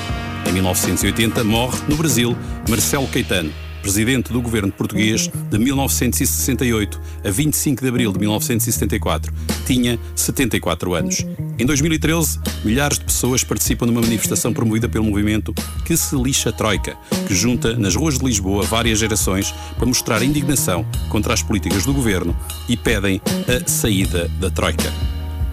[0.49, 2.37] Em 1980 morre, no Brasil,
[2.71, 9.33] Marcelo Caetano, presidente do governo português de 1968 a 25 de abril de 1974.
[9.67, 11.25] Tinha 74 anos.
[11.59, 15.55] Em 2013, milhares de pessoas participam numa manifestação promovida pelo movimento
[15.85, 16.97] Que se lixa Troika,
[17.27, 21.93] que junta nas ruas de Lisboa várias gerações para mostrar indignação contra as políticas do
[21.93, 22.37] governo
[22.69, 24.93] e pedem a saída da Troika.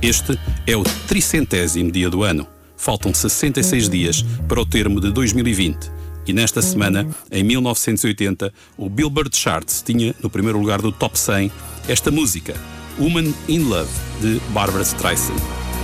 [0.01, 2.47] Este é o tricentésimo dia do ano.
[2.76, 9.36] Faltam 66 dias para o termo de 2020 e nesta semana, em 1980, o Billboard
[9.36, 11.51] Charts tinha no primeiro lugar do top 100
[11.88, 12.53] esta música,
[13.00, 13.89] Woman in Love,
[14.22, 15.39] de Barbara Streisand.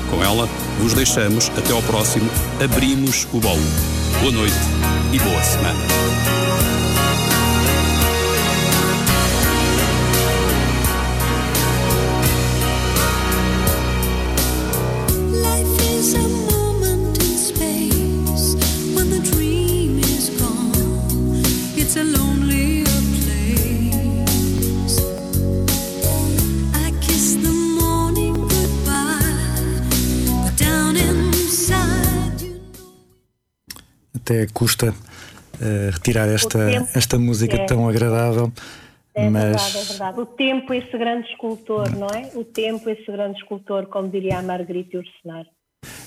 [0.10, 0.48] Com ela,
[0.80, 2.30] vos deixamos até ao próximo
[2.64, 3.60] Abrimos o Baú.
[4.22, 4.56] Boa noite
[5.12, 6.37] e boa semana.
[34.28, 36.60] Até custa uh, retirar esta,
[36.94, 37.66] esta música é.
[37.66, 38.52] tão agradável.
[39.16, 39.44] É mas...
[39.44, 40.20] verdade, é verdade.
[40.20, 42.30] O tempo, esse grande escultor, não é?
[42.36, 45.46] O tempo, esse grande escultor, como diria a Margarita Ursenar.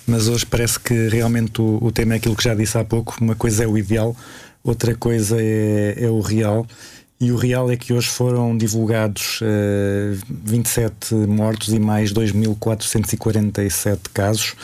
[0.07, 3.17] Mas hoje parece que realmente o, o, tema é aquilo que já disse há pouco:
[3.21, 4.15] uma coisa é o ideal,
[4.63, 6.67] outra coisa é, é o real.
[7.21, 14.57] E o real é que hoje foram divulgados uh, 27 mortos e mais 2.447 casos.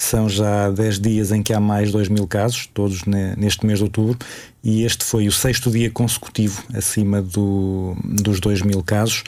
[0.00, 3.84] São já 10 dias em que há mais 2 mil casos, todos neste mês de
[3.84, 4.18] outubro,
[4.64, 9.22] e este foi o sexto dia consecutivo acima do, dos 2 mil casos.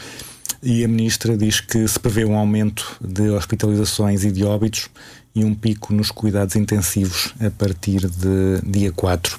[0.62, 4.88] E a ministra diz que se prevê um aumento de hospitalizações e de óbitos
[5.34, 9.38] e um pico nos cuidados intensivos a partir de dia 4.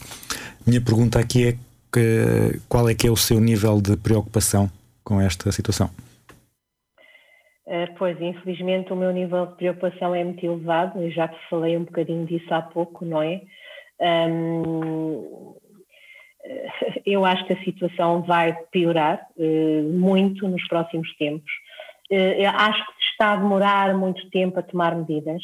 [0.67, 1.57] Minha pergunta aqui é
[1.91, 4.69] que, qual é que é o seu nível de preocupação
[5.03, 5.89] com esta situação?
[7.65, 11.77] Uh, pois, infelizmente o meu nível de preocupação é muito elevado, eu já te falei
[11.77, 13.41] um bocadinho disso há pouco, não é?
[17.05, 21.51] Eu acho que a situação vai piorar uh, muito nos próximos tempos.
[22.11, 25.41] Uh, eu acho que está a demorar muito tempo a tomar medidas.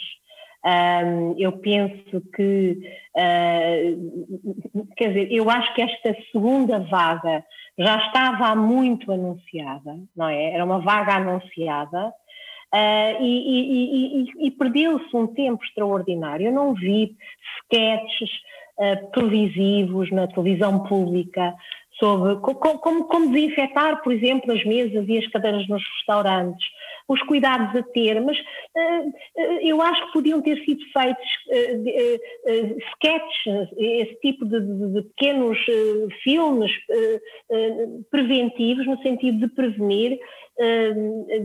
[0.65, 2.79] Um, eu penso que,
[3.15, 7.43] uh, quer dizer, eu acho que esta segunda vaga
[7.79, 10.51] já estava há muito anunciada, não é?
[10.51, 12.07] Era uma vaga anunciada
[12.73, 16.47] uh, e, e, e, e perdeu-se um tempo extraordinário.
[16.47, 17.15] Eu não vi
[17.63, 18.29] sketches
[18.77, 21.55] uh, televisivos na televisão pública
[21.97, 26.65] sobre como, como, como desinfetar, por exemplo, as mesas e as cadeiras nos restaurantes
[27.13, 29.11] os cuidados a ter, mas uh,
[29.61, 35.57] eu acho que podiam ter sido feitos uh, sketches, esse tipo de, de, pequenos
[36.23, 36.71] filmes
[38.11, 40.19] preventivos, no sentido de prevenir,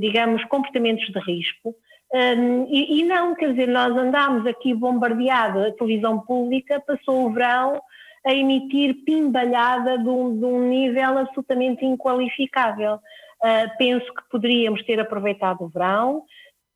[0.01, 1.75] digamos, comportamentos de risco.
[2.15, 7.33] Um, e, e, não, quer dizer, nós andámos aqui bombardeados, a televisão pública passou o
[7.33, 7.81] verão
[8.25, 12.99] a emitir pimbalhada de um, de um nível absolutamente inqualificável.
[13.45, 16.25] Uh, penso que poderíamos ter aproveitado o verão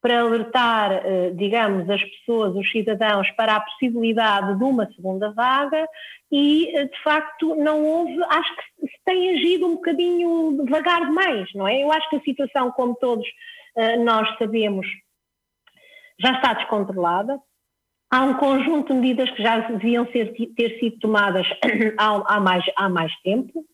[0.02, 5.88] para alertar, uh, digamos, as pessoas, os cidadãos, para a possibilidade de uma segunda vaga
[6.30, 11.48] e, uh, de facto, não houve, acho que se tem agido um bocadinho devagar demais,
[11.54, 11.82] não é?
[11.82, 13.26] Eu acho que a situação, como todos
[14.04, 14.86] nós sabemos,
[16.20, 17.40] já está descontrolada.
[18.10, 21.46] Há um conjunto de medidas que já deviam ser, ter sido tomadas
[21.96, 23.64] há, há, mais, há mais tempo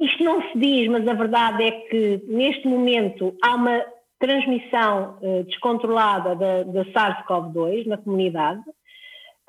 [0.00, 3.84] isto não se diz, mas a verdade é que neste momento há uma
[4.18, 8.62] transmissão uh, descontrolada da, da SARS-CoV-2 na comunidade.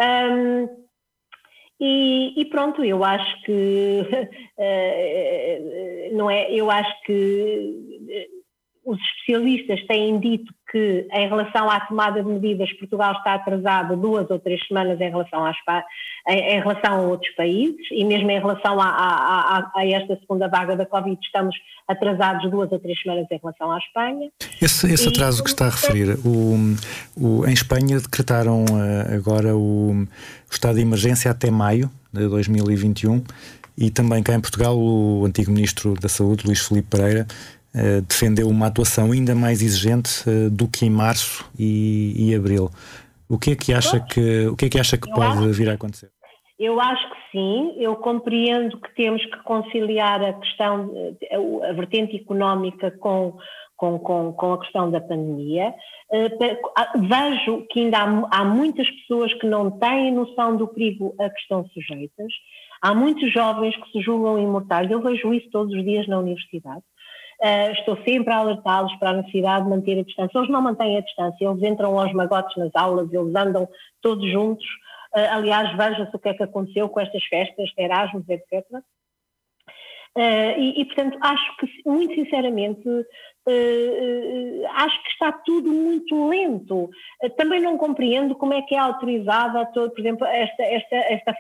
[0.01, 0.67] Um,
[1.79, 4.01] e, e, pronto, eu acho que
[4.57, 8.29] uh, não é, eu acho que
[8.85, 14.29] os especialistas têm dito que, em relação à tomada de medidas, Portugal está atrasado duas
[14.31, 15.57] ou três semanas em relação, às,
[16.29, 20.17] em, em relação a outros países, e mesmo em relação a, a, a, a, esta
[20.17, 21.55] segunda vaga da Covid, estamos
[21.87, 24.29] atrasados duas ou três semanas em relação à Espanha.
[24.61, 26.55] Esse, esse atraso e, que está a referir, o,
[27.17, 30.07] o, em Espanha decretaram uh, agora o, o
[30.49, 33.21] estado de emergência até maio de 2021.
[33.77, 37.25] E também cá em Portugal, o antigo Ministro da Saúde, Luís Filipe Pereira,
[37.75, 42.69] uh, defendeu uma atuação ainda mais exigente uh, do que em março e, e, abril.
[43.29, 45.73] O que é que acha que, o que, é que, acha que pode vir a
[45.73, 46.11] acontecer?
[46.59, 50.91] Eu acho que sim, eu compreendo que temos que conciliar a questão,
[51.21, 53.35] eh, a vertente económica com,
[53.75, 55.73] com, com, com a questão da pandemia.
[56.99, 61.39] Vejo que ainda há, há, muitas pessoas que não têm noção do perigo a que
[61.39, 62.31] estão sujeitas.
[62.81, 64.91] Há muitos jovens que se julgam imortais.
[64.91, 66.83] Eu vejo isso todos os dias na universidade.
[67.43, 70.37] Uh, estou sempre a alertá-los para a necessidade de manter a distância.
[70.37, 73.67] Eles não mantêm a distância, eles entram aos magotes nas aulas, eles andam
[73.99, 74.65] todos juntos.
[75.15, 78.63] Uh, aliás, veja-se o que é que aconteceu com estas festas, Erasmus, etc.
[80.15, 82.83] Uh, e, e, portanto, acho que, muito sinceramente,
[83.47, 86.89] uh, uh, acho que está tudo muito lento.
[87.37, 91.35] também não compreendo como é que é autorizada, todo, por exemplo, esta, esta, esta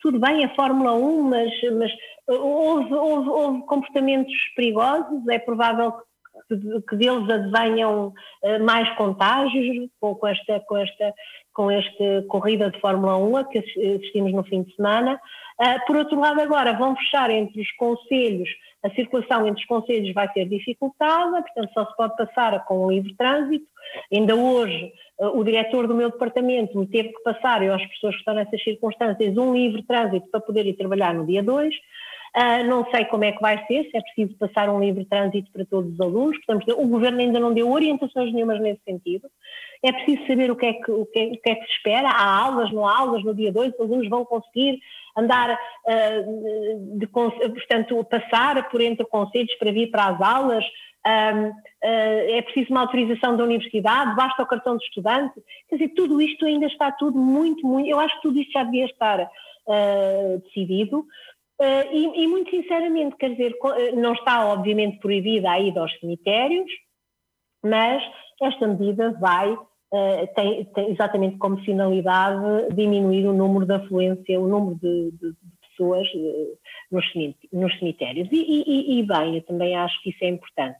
[0.00, 1.92] tudo bem a Fórmula 1, mas, mas
[2.26, 5.92] houve, houve, houve, comportamentos perigosos, é provável
[6.48, 6.56] que,
[6.88, 8.12] que deles advenham
[8.64, 11.14] mais contágios com, esta, com, esta,
[11.52, 15.20] com esta corrida de Fórmula 1 a que assistimos no fim de semana.
[15.60, 18.48] Uh, por outro lado, agora vão fechar entre os conselhos,
[18.82, 22.90] a circulação entre os conselhos vai ser dificultada, portanto só se pode passar com um
[22.90, 23.66] livre trânsito.
[24.12, 28.14] Ainda hoje, uh, o diretor do meu departamento me teve que passar, eu às pessoas
[28.14, 31.74] que estão nessas circunstâncias, um livre trânsito para poder ir trabalhar no dia 2.
[32.36, 35.50] Uh, não sei como é que vai ser, se é preciso passar um livre trânsito
[35.52, 39.28] para todos os alunos, portanto, o Governo ainda não deu orientações nenhumas nesse sentido.
[39.82, 41.72] É preciso saber o que é que, o que, é, o que, é que se
[41.72, 42.08] espera.
[42.08, 44.78] Há aulas, não há aulas no dia 2, os alunos vão conseguir
[45.16, 50.64] andar, uh, de, portanto, passar por entre conselhos para vir para as aulas.
[51.06, 55.40] Um, uh, é preciso uma autorização da universidade, basta o cartão de estudante.
[55.68, 57.88] Quer dizer, tudo isto ainda está tudo muito, muito.
[57.88, 59.28] Eu acho que tudo isto já devia estar
[60.44, 61.04] decidido.
[61.92, 63.54] E, e, muito sinceramente, quer dizer,
[63.94, 66.68] não está obviamente proibida a ida aos cemitérios,
[67.62, 68.02] mas
[68.42, 69.56] esta medida vai
[69.92, 75.32] Uh, tem, tem, exatamente como finalidade diminuir o número de afluência, o número de, de,
[75.32, 75.36] de
[75.68, 76.58] pessoas uh,
[77.52, 78.28] nos, cemitérios.
[78.30, 80.78] E, e, e, bem, eu também acho que isso é importante.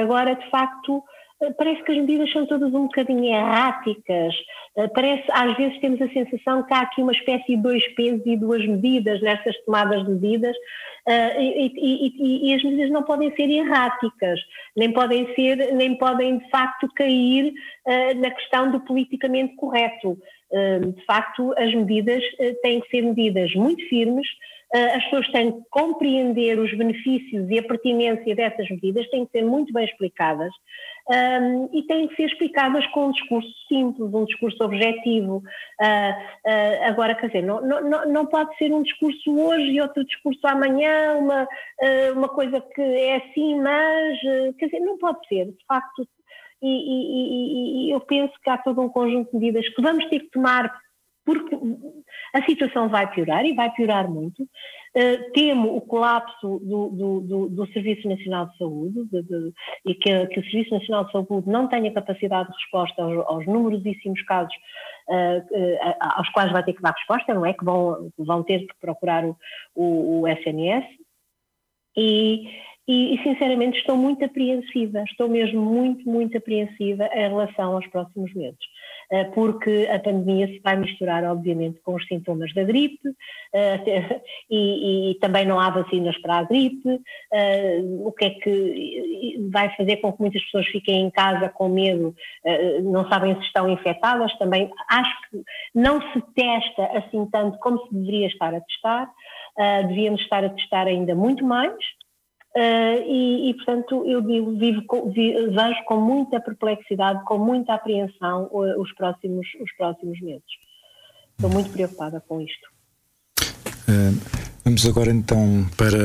[0.00, 1.02] Agora, de facto,
[1.50, 4.34] parece que as medidas são todas um bocadinho erráticas,
[4.76, 8.22] eh, parece, às vezes temos a sensação que há aqui uma espécie de dois pesos
[8.24, 13.34] e duas medidas nestas tomadas de medidas uh, e, e, e, as medidas não podem
[13.34, 14.40] ser erráticas,
[14.76, 20.18] nem podem ser, nem podem de facto cair uh, na questão do politicamente correto.
[20.94, 22.22] De facto, as medidas
[22.62, 24.28] têm que ser medidas muito firmes,
[24.94, 29.46] as pessoas têm que compreender os benefícios e a pertinência dessas medidas, têm que ser
[29.46, 30.52] muito bem explicadas
[31.10, 35.36] um, e têm que ser explicadas com um discurso simples, um discurso objetivo.
[35.80, 40.04] Uh, uh, agora, quer dizer, não, não, não pode ser um discurso hoje e outro
[40.04, 44.18] discurso amanhã, uma, uh, uma coisa que é assim, mas,
[44.58, 46.06] quer dizer, não pode ser, de facto.
[46.62, 50.04] E, e, e, e eu penso que há todo um conjunto de medidas que vamos
[50.06, 50.72] ter que tomar
[51.24, 51.56] porque
[52.34, 54.42] a situação vai piorar e vai piorar muito.
[54.42, 59.52] Uh, temo o colapso do, do, do, do, Serviço Nacional de Saúde de, de,
[59.86, 63.46] e que, que, o Serviço Nacional de Saúde não tenha capacidade de resposta aos, aos
[63.46, 64.54] numerosíssimos casos
[65.08, 67.54] uh, uh, aos quais vai ter que dar resposta, não é?
[67.54, 69.36] Que vão, vão ter que procurar o,
[69.74, 70.84] o, o SNS.
[71.96, 72.48] E,
[72.86, 78.32] e, e, sinceramente estou muito apreensiva, estou mesmo muito, muito apreensiva em relação aos próximos
[78.34, 78.58] meses.
[79.12, 83.10] Eh, porque a pandemia se vai misturar, obviamente, com os sintomas da gripe
[83.52, 86.98] eh, e, e também não há vacinas para a gripe,
[87.30, 91.68] eh, o que é que vai fazer com que muitas pessoas fiquem em casa com
[91.68, 92.14] medo,
[92.82, 94.70] não sabem se estão infectadas, também.
[94.88, 95.42] Acho que
[95.74, 99.10] não se testa assim tanto como se deveria estar a testar,
[99.88, 101.76] devíamos estar a testar ainda muito mais,
[102.54, 108.92] Uh, e, e, portanto, eu vivo, vivo, vejo com muita perplexidade, com muita apreensão os,
[108.92, 110.44] próximos, os próximos meses.
[111.30, 112.68] Estou muito preocupada com isto.
[113.88, 114.20] Uh,
[114.62, 115.96] vamos agora então para,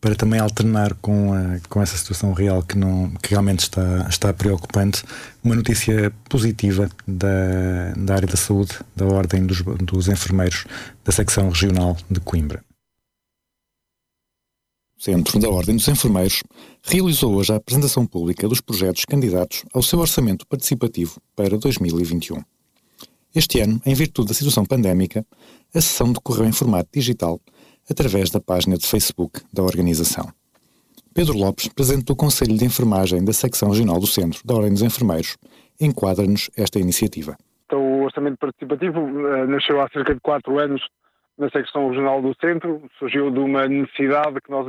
[0.00, 4.32] para também alternar com, a, com essa situação real que, não, que realmente está, está
[4.32, 5.04] preocupante,
[5.44, 10.66] uma notícia positiva da, da área da saúde, da Ordem dos, dos Enfermeiros
[11.04, 12.64] da Secção Regional de Coimbra.
[15.02, 16.44] Centro da Ordem dos Enfermeiros
[16.80, 22.40] realizou hoje a apresentação pública dos projetos candidatos ao seu orçamento participativo para 2021.
[23.34, 25.26] Este ano, em virtude da situação pandémica,
[25.74, 27.40] a sessão decorreu em formato digital
[27.90, 30.32] através da página de Facebook da organização.
[31.12, 34.82] Pedro Lopes, presidente do Conselho de Enfermagem da Secção Regional do Centro da Ordem dos
[34.82, 35.36] Enfermeiros,
[35.80, 37.36] enquadra-nos esta iniciativa.
[37.66, 40.80] Então, o orçamento participativo uh, nasceu há cerca de quatro anos
[41.38, 44.66] na secção regional do centro, surgiu de uma necessidade que nós,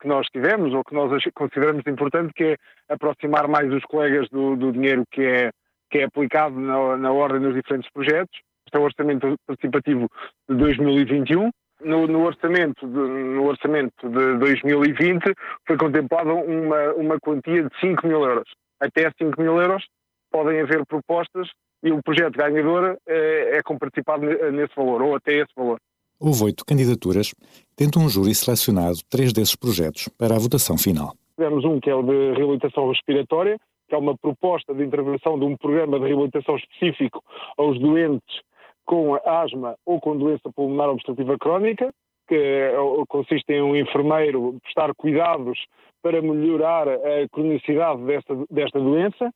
[0.00, 2.56] que nós tivemos ou que nós consideramos importante, que é
[2.88, 5.50] aproximar mais os colegas do, do dinheiro que é,
[5.90, 8.40] que é aplicado na, na ordem dos diferentes projetos.
[8.66, 10.08] Este é o orçamento participativo
[10.48, 11.50] de 2021.
[11.82, 15.34] No, no, orçamento de, no orçamento de 2020
[15.66, 18.48] foi contemplada uma, uma quantia de 5 mil euros.
[18.80, 19.84] Até 5 mil euros
[20.30, 21.48] podem haver propostas
[21.82, 25.78] e o projeto ganhador é, é comparticipado nesse valor, ou até esse valor.
[26.24, 27.34] Houve oito candidaturas,
[27.76, 31.14] tendo um júri selecionado três desses projetos para a votação final.
[31.34, 33.58] Tivemos um que é o de reabilitação respiratória,
[33.88, 37.24] que é uma proposta de intervenção de um programa de reabilitação específico
[37.58, 38.40] aos doentes
[38.84, 41.92] com asma ou com doença pulmonar obstrutiva crónica,
[42.28, 42.72] que eh,
[43.08, 45.58] consiste em um enfermeiro prestar cuidados
[46.02, 49.34] para melhorar a cronicidade desta, desta doença.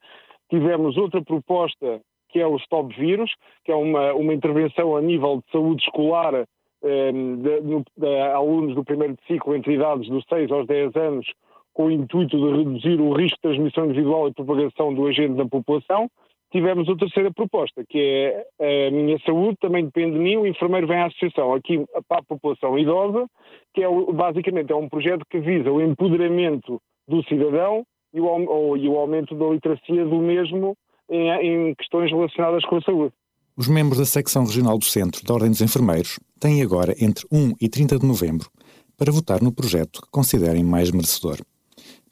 [0.48, 3.32] Tivemos outra proposta que é o Stop Vírus,
[3.64, 6.46] que é uma, uma intervenção a nível de saúde escolar
[6.82, 11.26] de, de, de, alunos do primeiro ciclo entre idades dos 6 aos 10 anos,
[11.72, 15.46] com o intuito de reduzir o risco de transmissão individual e propagação do agente na
[15.46, 16.10] população.
[16.52, 20.86] Tivemos a terceira proposta, que é a minha saúde, também depende de mim, o enfermeiro
[20.86, 23.26] vem à associação, aqui para a população idosa,
[23.74, 28.88] que é basicamente é um projeto que visa o empoderamento do cidadão e o, e
[28.88, 30.76] o aumento da literacia do mesmo
[31.10, 33.12] em, em questões relacionadas com a saúde.
[33.56, 37.54] Os membros da secção regional do Centro da Ordem dos Enfermeiros têm agora entre 1
[37.60, 38.50] e 30 de novembro
[38.96, 41.38] para votar no projeto que considerem mais merecedor.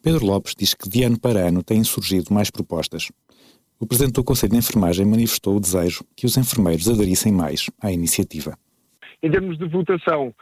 [0.02, 3.10] Pedro Lopes diz que de ano para ano têm surgido mais propostas.
[3.80, 7.90] O Presidente do Conselho de Enfermagem manifestou o desejo que os enfermeiros aderissem mais à
[7.90, 8.56] iniciativa.
[9.22, 10.34] Em termos de votação,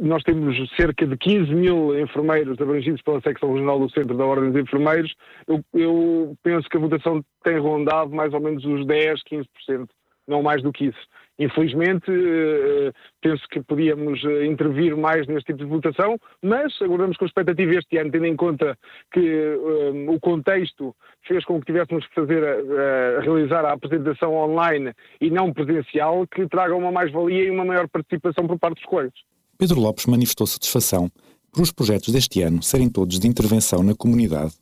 [0.00, 4.50] nós temos cerca de 15 mil enfermeiros abrangidos pela secção regional do Centro da Ordem
[4.50, 5.14] dos Enfermeiros.
[5.46, 9.86] Eu, eu penso que a votação tem rondado mais ou menos os 10, 15%
[10.26, 10.98] não mais do que isso.
[11.40, 17.24] Infelizmente, eh, penso que podíamos eh, intervir mais neste tipo de votação, mas aguardamos com
[17.24, 18.78] expectativa este ano, tendo em conta
[19.10, 20.94] que um, o contexto
[21.26, 26.46] fez com que tivéssemos que fazer, a realizar a apresentação online e não presencial, que
[26.46, 29.14] traga uma mais-valia e uma maior participação por parte dos colegas.
[29.56, 31.10] Pedro Lopes manifestou satisfação
[31.50, 34.52] por os projetos deste ano serem todos de intervenção na comunidade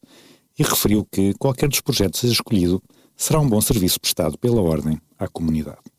[0.57, 2.81] e referiu que qualquer dos projetos seja escolhido
[3.17, 5.98] será um bom serviço prestado pela Ordem à comunidade.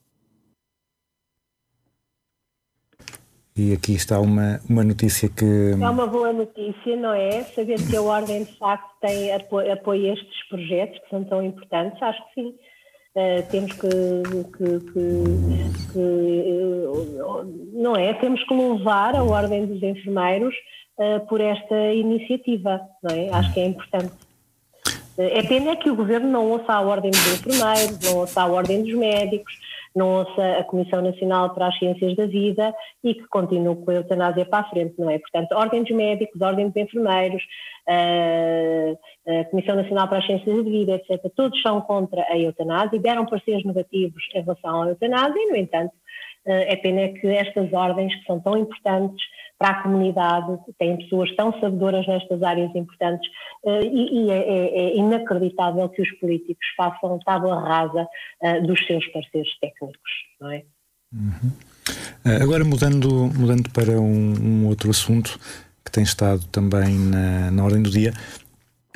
[3.60, 5.74] E aqui está uma, uma notícia que.
[5.74, 7.44] É uma boa notícia, não é?
[7.44, 11.44] Saber que a Ordem de facto tem apoio, apoio a estes projetos que são tão
[11.44, 12.56] importantes, acho que sim.
[13.16, 18.14] Uh, temos que, que, que, que uh, não é?
[18.14, 20.56] Temos que louvar a Ordem dos Enfermeiros
[20.98, 23.30] uh, por esta iniciativa, não é?
[23.30, 24.14] Acho que é importante.
[25.18, 28.84] É pena que o Governo não ouça a Ordem dos Enfermeiros, não ouça a Ordem
[28.84, 29.54] dos Médicos,
[29.96, 32.74] não ouça a Comissão Nacional para as Ciências da Vida
[33.04, 35.18] e que continue com a eutanásia para a frente, não é?
[35.20, 37.44] Portanto, Ordem dos Médicos, dos Enfermeiros,
[37.88, 43.00] a Comissão Nacional para as Ciências da Vida, etc., todos são contra a eutanásia e
[43.00, 45.94] deram pareceres negativos em relação à eutanásia e, no entanto,
[46.46, 49.24] é pena que estas ordens, que são tão importantes
[49.60, 53.30] para a comunidade, têm pessoas tão sabedoras nestas áreas importantes
[53.66, 58.08] uh, e, e é, é, é, inacreditável que os políticos façam tábua rasa
[58.42, 60.64] uh, dos seus parceiros técnicos, não é?
[61.14, 61.52] Uhum.
[62.26, 65.38] Uh, agora mudando, mudando para um, um, outro assunto
[65.84, 68.14] que tem estado também na, na ordem do dia,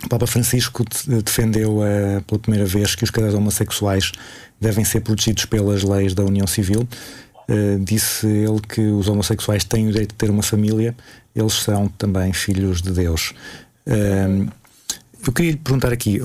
[0.02, 0.84] o Papa Francisco
[1.24, 1.80] defendeu
[2.28, 4.12] pela primeira vez que os casais homossexuais
[4.60, 6.86] devem ser protegidos pelas leis da União Civil.
[7.50, 10.96] Uh, disse ele que os homossexuais têm o direito de ter uma família,
[11.36, 13.34] eles são também filhos de Deus.
[13.86, 14.50] Uh,
[15.26, 16.20] eu queria lhe perguntar aqui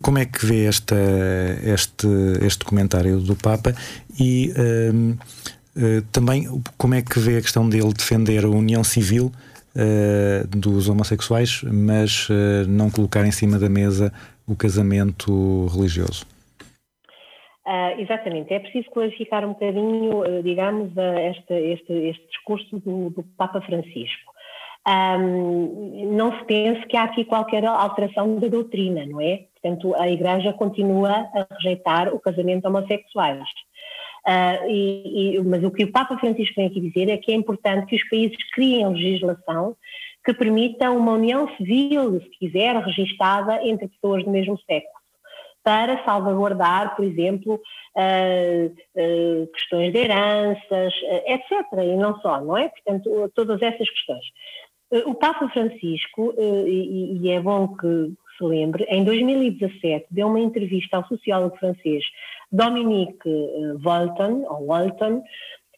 [0.00, 0.96] como é que vê esta,
[1.62, 2.06] este,
[2.40, 3.74] este comentário do Papa
[4.18, 9.32] e uh, também como é que vê a questão dele defender a união civil
[10.50, 12.28] dos homossexuais, mas
[12.68, 14.12] não colocar em cima da mesa
[14.46, 16.26] o casamento religioso.
[17.72, 20.92] Uh, exatamente, é preciso clarificar um bocadinho, uh, digamos,
[21.30, 24.30] este, este, este, discurso do, do Papa Francisco.
[24.86, 29.46] Um, não se pense que há aqui qualquer alteração da doutrina, não é?
[29.54, 33.48] Portanto, a Igreja continua a rejeitar o casamento homossexuais.
[34.28, 37.34] Uh, e, e, mas o que o Papa Francisco vem aqui dizer é que é
[37.34, 39.74] importante que os países criem legislação
[40.22, 45.01] que permita uma união civil, se quiser, registada entre pessoas do mesmo sexo
[45.62, 51.66] para salvaguardar, por exemplo, uh, uh, questões de heranças, uh, etc.
[51.84, 52.68] E não só, não é?
[52.68, 54.24] Portanto, todas essas questões.
[55.06, 60.96] o Papa Francisco, e, e, é bom que se lembre, em 2017 deu uma entrevista
[60.96, 62.04] ao sociólogo francês
[62.50, 63.30] Dominique
[63.82, 65.22] Walton, ou Walton,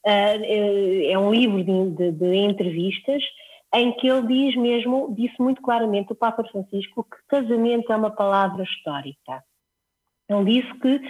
[0.05, 3.23] é um livro de, de, de entrevistas
[3.75, 8.11] em que ele diz mesmo, disse muito claramente o Papa Francisco que casamento é uma
[8.11, 9.43] palavra histórica.
[10.29, 11.01] Ele disse que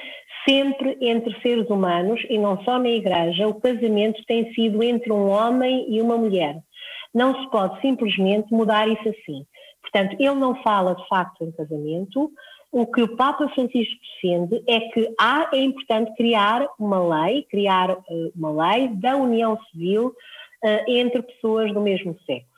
[0.49, 5.29] sempre entre seres humanos, e não só na Igreja, o casamento tem sido entre um
[5.29, 6.59] homem e uma mulher.
[7.15, 9.47] Não se pode simplesmente mudar isso assim.
[9.81, 12.31] Portanto, ele não fala de facto em casamento.
[12.73, 17.91] O que o Papa Francisco defende é que há, é importante criar uma lei, criar
[17.93, 22.54] uh, uma lei da união civil uh, entre pessoas do mesmo sexo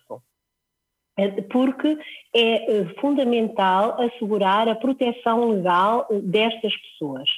[1.51, 1.99] porque
[2.35, 7.29] é eh, fundamental assegurar a proteção legal eh, destas pessoas.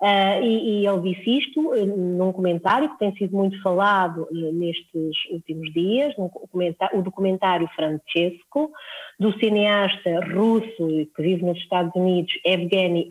[0.00, 5.16] Uh, e, e, ele disse isto uh, num comentário que tem sido muito falado nestes
[5.32, 6.14] últimos dias,
[6.94, 8.70] o documentário Francesco,
[9.18, 13.08] do cineasta russo que vive nos Estados Unidos, Evgeny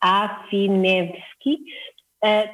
[0.00, 1.58] Afinevsky,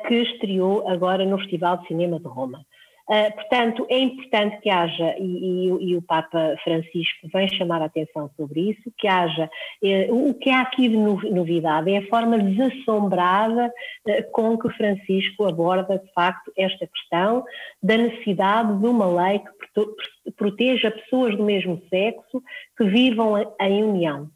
[0.07, 2.66] que estreou agora no Festival de Cinema de Roma.
[3.09, 7.85] Uh, portanto, é importante que haja, e, e, e, o Papa Francisco vem chamar a
[7.85, 9.49] atenção sobre isso, que haja,
[9.81, 13.73] eh, o que há aqui de novidade é a forma desassombrada
[14.09, 17.45] eh, com que Francisco aborda, de facto, esta questão
[17.81, 22.43] da necessidade de uma lei que proteja pessoas do mesmo sexo
[22.77, 24.29] que vivam em união.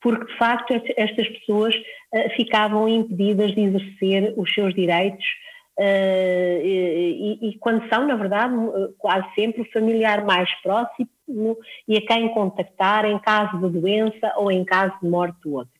[0.00, 5.24] Porque de facto estas pessoas uh, ficavam impedidas de exercer os seus direitos
[5.80, 8.54] Uh, e, e, quando são, na verdade,
[8.98, 11.08] quase sempre o familiar mais próximo
[11.88, 15.72] e a quem contactar em caso de doença ou em caso de morte do outro.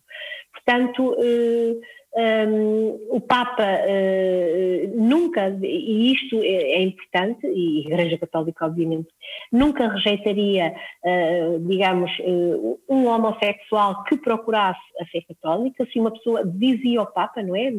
[0.54, 1.80] Portanto, uh,
[2.12, 9.08] um, o Papa uh, nunca, e isto é, é, importante, e a Igreja Católica, obviamente,
[9.52, 15.86] nunca rejeitaria, uh, digamos, uh, um homossexual que procurasse a fé católica.
[15.92, 17.70] Se uma pessoa, dizia o Papa, não é?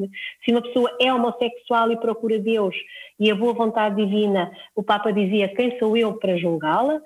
[0.46, 2.76] Se uma pessoa é homossexual e procura Deus
[3.20, 7.02] e a boa vontade divina, o Papa dizia: quem sou eu para julgá-la?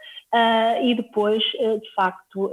[0.84, 2.52] e depois, de facto,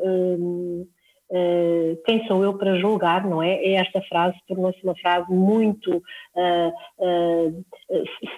[1.32, 3.54] Uh, quem sou eu para julgar, não é?
[3.54, 5.96] é esta frase tornou-se uma frase muito.
[6.34, 7.64] Uh, uh,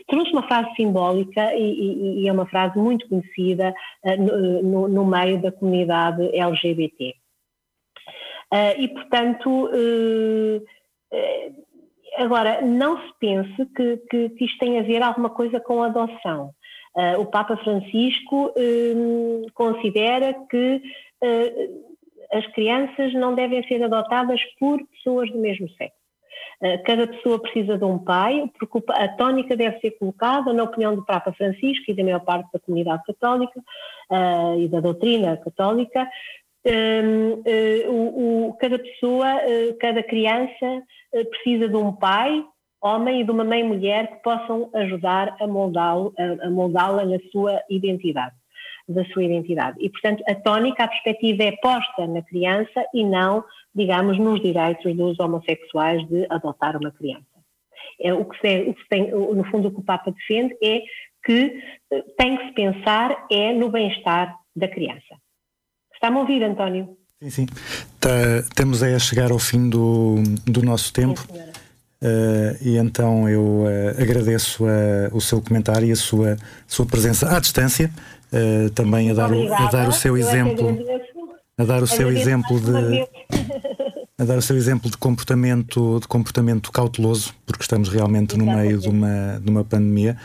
[0.07, 3.75] trouxe uma frase simbólica e, e, e, é uma frase muito conhecida
[4.63, 7.15] no, no, meio da comunidade LGBT.
[8.79, 9.69] e, portanto,
[12.19, 16.51] agora, não se pense que, que, que, isto tem a ver alguma coisa com adoção.
[17.19, 18.55] o Papa Francisco
[19.53, 20.81] considera que
[22.35, 26.05] as crianças não devem ser adotadas por pessoas do mesmo sexo.
[26.61, 28.51] Eh, cada pessoa precisa de um pai,
[28.91, 32.59] a tónica deve ser colocada, na opinião do Papa Francisco e da maior parte da
[32.59, 33.61] comunidade católica
[34.11, 36.09] uh, e da doutrina católica,
[37.89, 39.26] o, o, cada pessoa,
[39.78, 40.82] cada criança
[41.28, 42.43] precisa de um pai,
[42.80, 47.18] homem e de uma mãe mulher que possam ajudar a moldá-la a, a moldá na
[47.30, 48.35] sua identidade
[48.89, 49.76] da sua identidade.
[49.80, 54.95] E, portanto, a tónica, a perspectiva é posta na criança e não, digamos, nos direitos
[54.97, 57.24] dos homossexuais de adotar uma criança.
[58.01, 60.82] É, o, que se, o que tem, no fundo, o que o Papa defende é
[61.24, 61.59] que
[61.91, 65.16] eh, tem que se pensar é no bem-estar da criança.
[65.95, 66.97] Está-me a ouvir, António?
[67.22, 67.47] Sim, sim.
[67.99, 68.11] Tá,
[68.55, 71.20] temos a chegar ao fim do, do nosso tempo.
[71.20, 76.85] Sim, uh, e então eu uh, agradeço uh, o seu comentário e a sua, sua
[76.85, 77.91] presença à distância
[78.35, 80.76] uh, também a dar, o, a dar o seu exemplo.
[81.57, 83.07] a dar o seu exemplo de
[84.18, 88.78] a dar o seu exemplo de comportamento de comportamento cauteloso porque estamos realmente no meio
[88.78, 90.16] de uma de uma pandemia.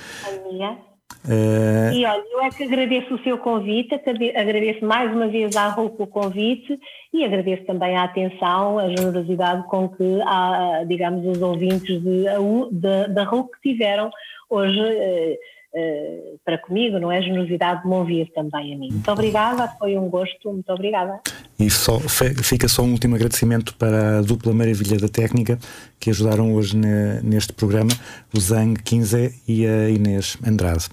[1.25, 1.93] Uh...
[1.93, 6.01] E olha, eu é que agradeço o seu convite, agradeço mais uma vez à RUC
[6.01, 6.79] o convite
[7.13, 12.23] e agradeço também a atenção, a generosidade com que, há, digamos, os ouvintes de,
[12.71, 14.09] de, da RUC tiveram
[14.49, 14.79] hoje.
[14.79, 17.21] Uh, uh, para comigo, não é?
[17.21, 18.89] Generosidade de me ouvir também a mim.
[18.91, 21.19] Muito obrigada, foi um gosto, muito obrigada.
[21.59, 25.59] E só, fica só um último agradecimento para a dupla maravilha da técnica
[25.99, 27.91] que ajudaram hoje ne, neste programa,
[28.33, 30.87] o Zang Quinze e a Inês Andrade.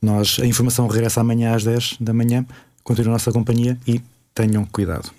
[0.00, 2.44] Nós, a informação regressa amanhã às 10 da manhã.
[2.82, 4.00] Continue a nossa companhia e
[4.34, 5.12] tenham cuidado.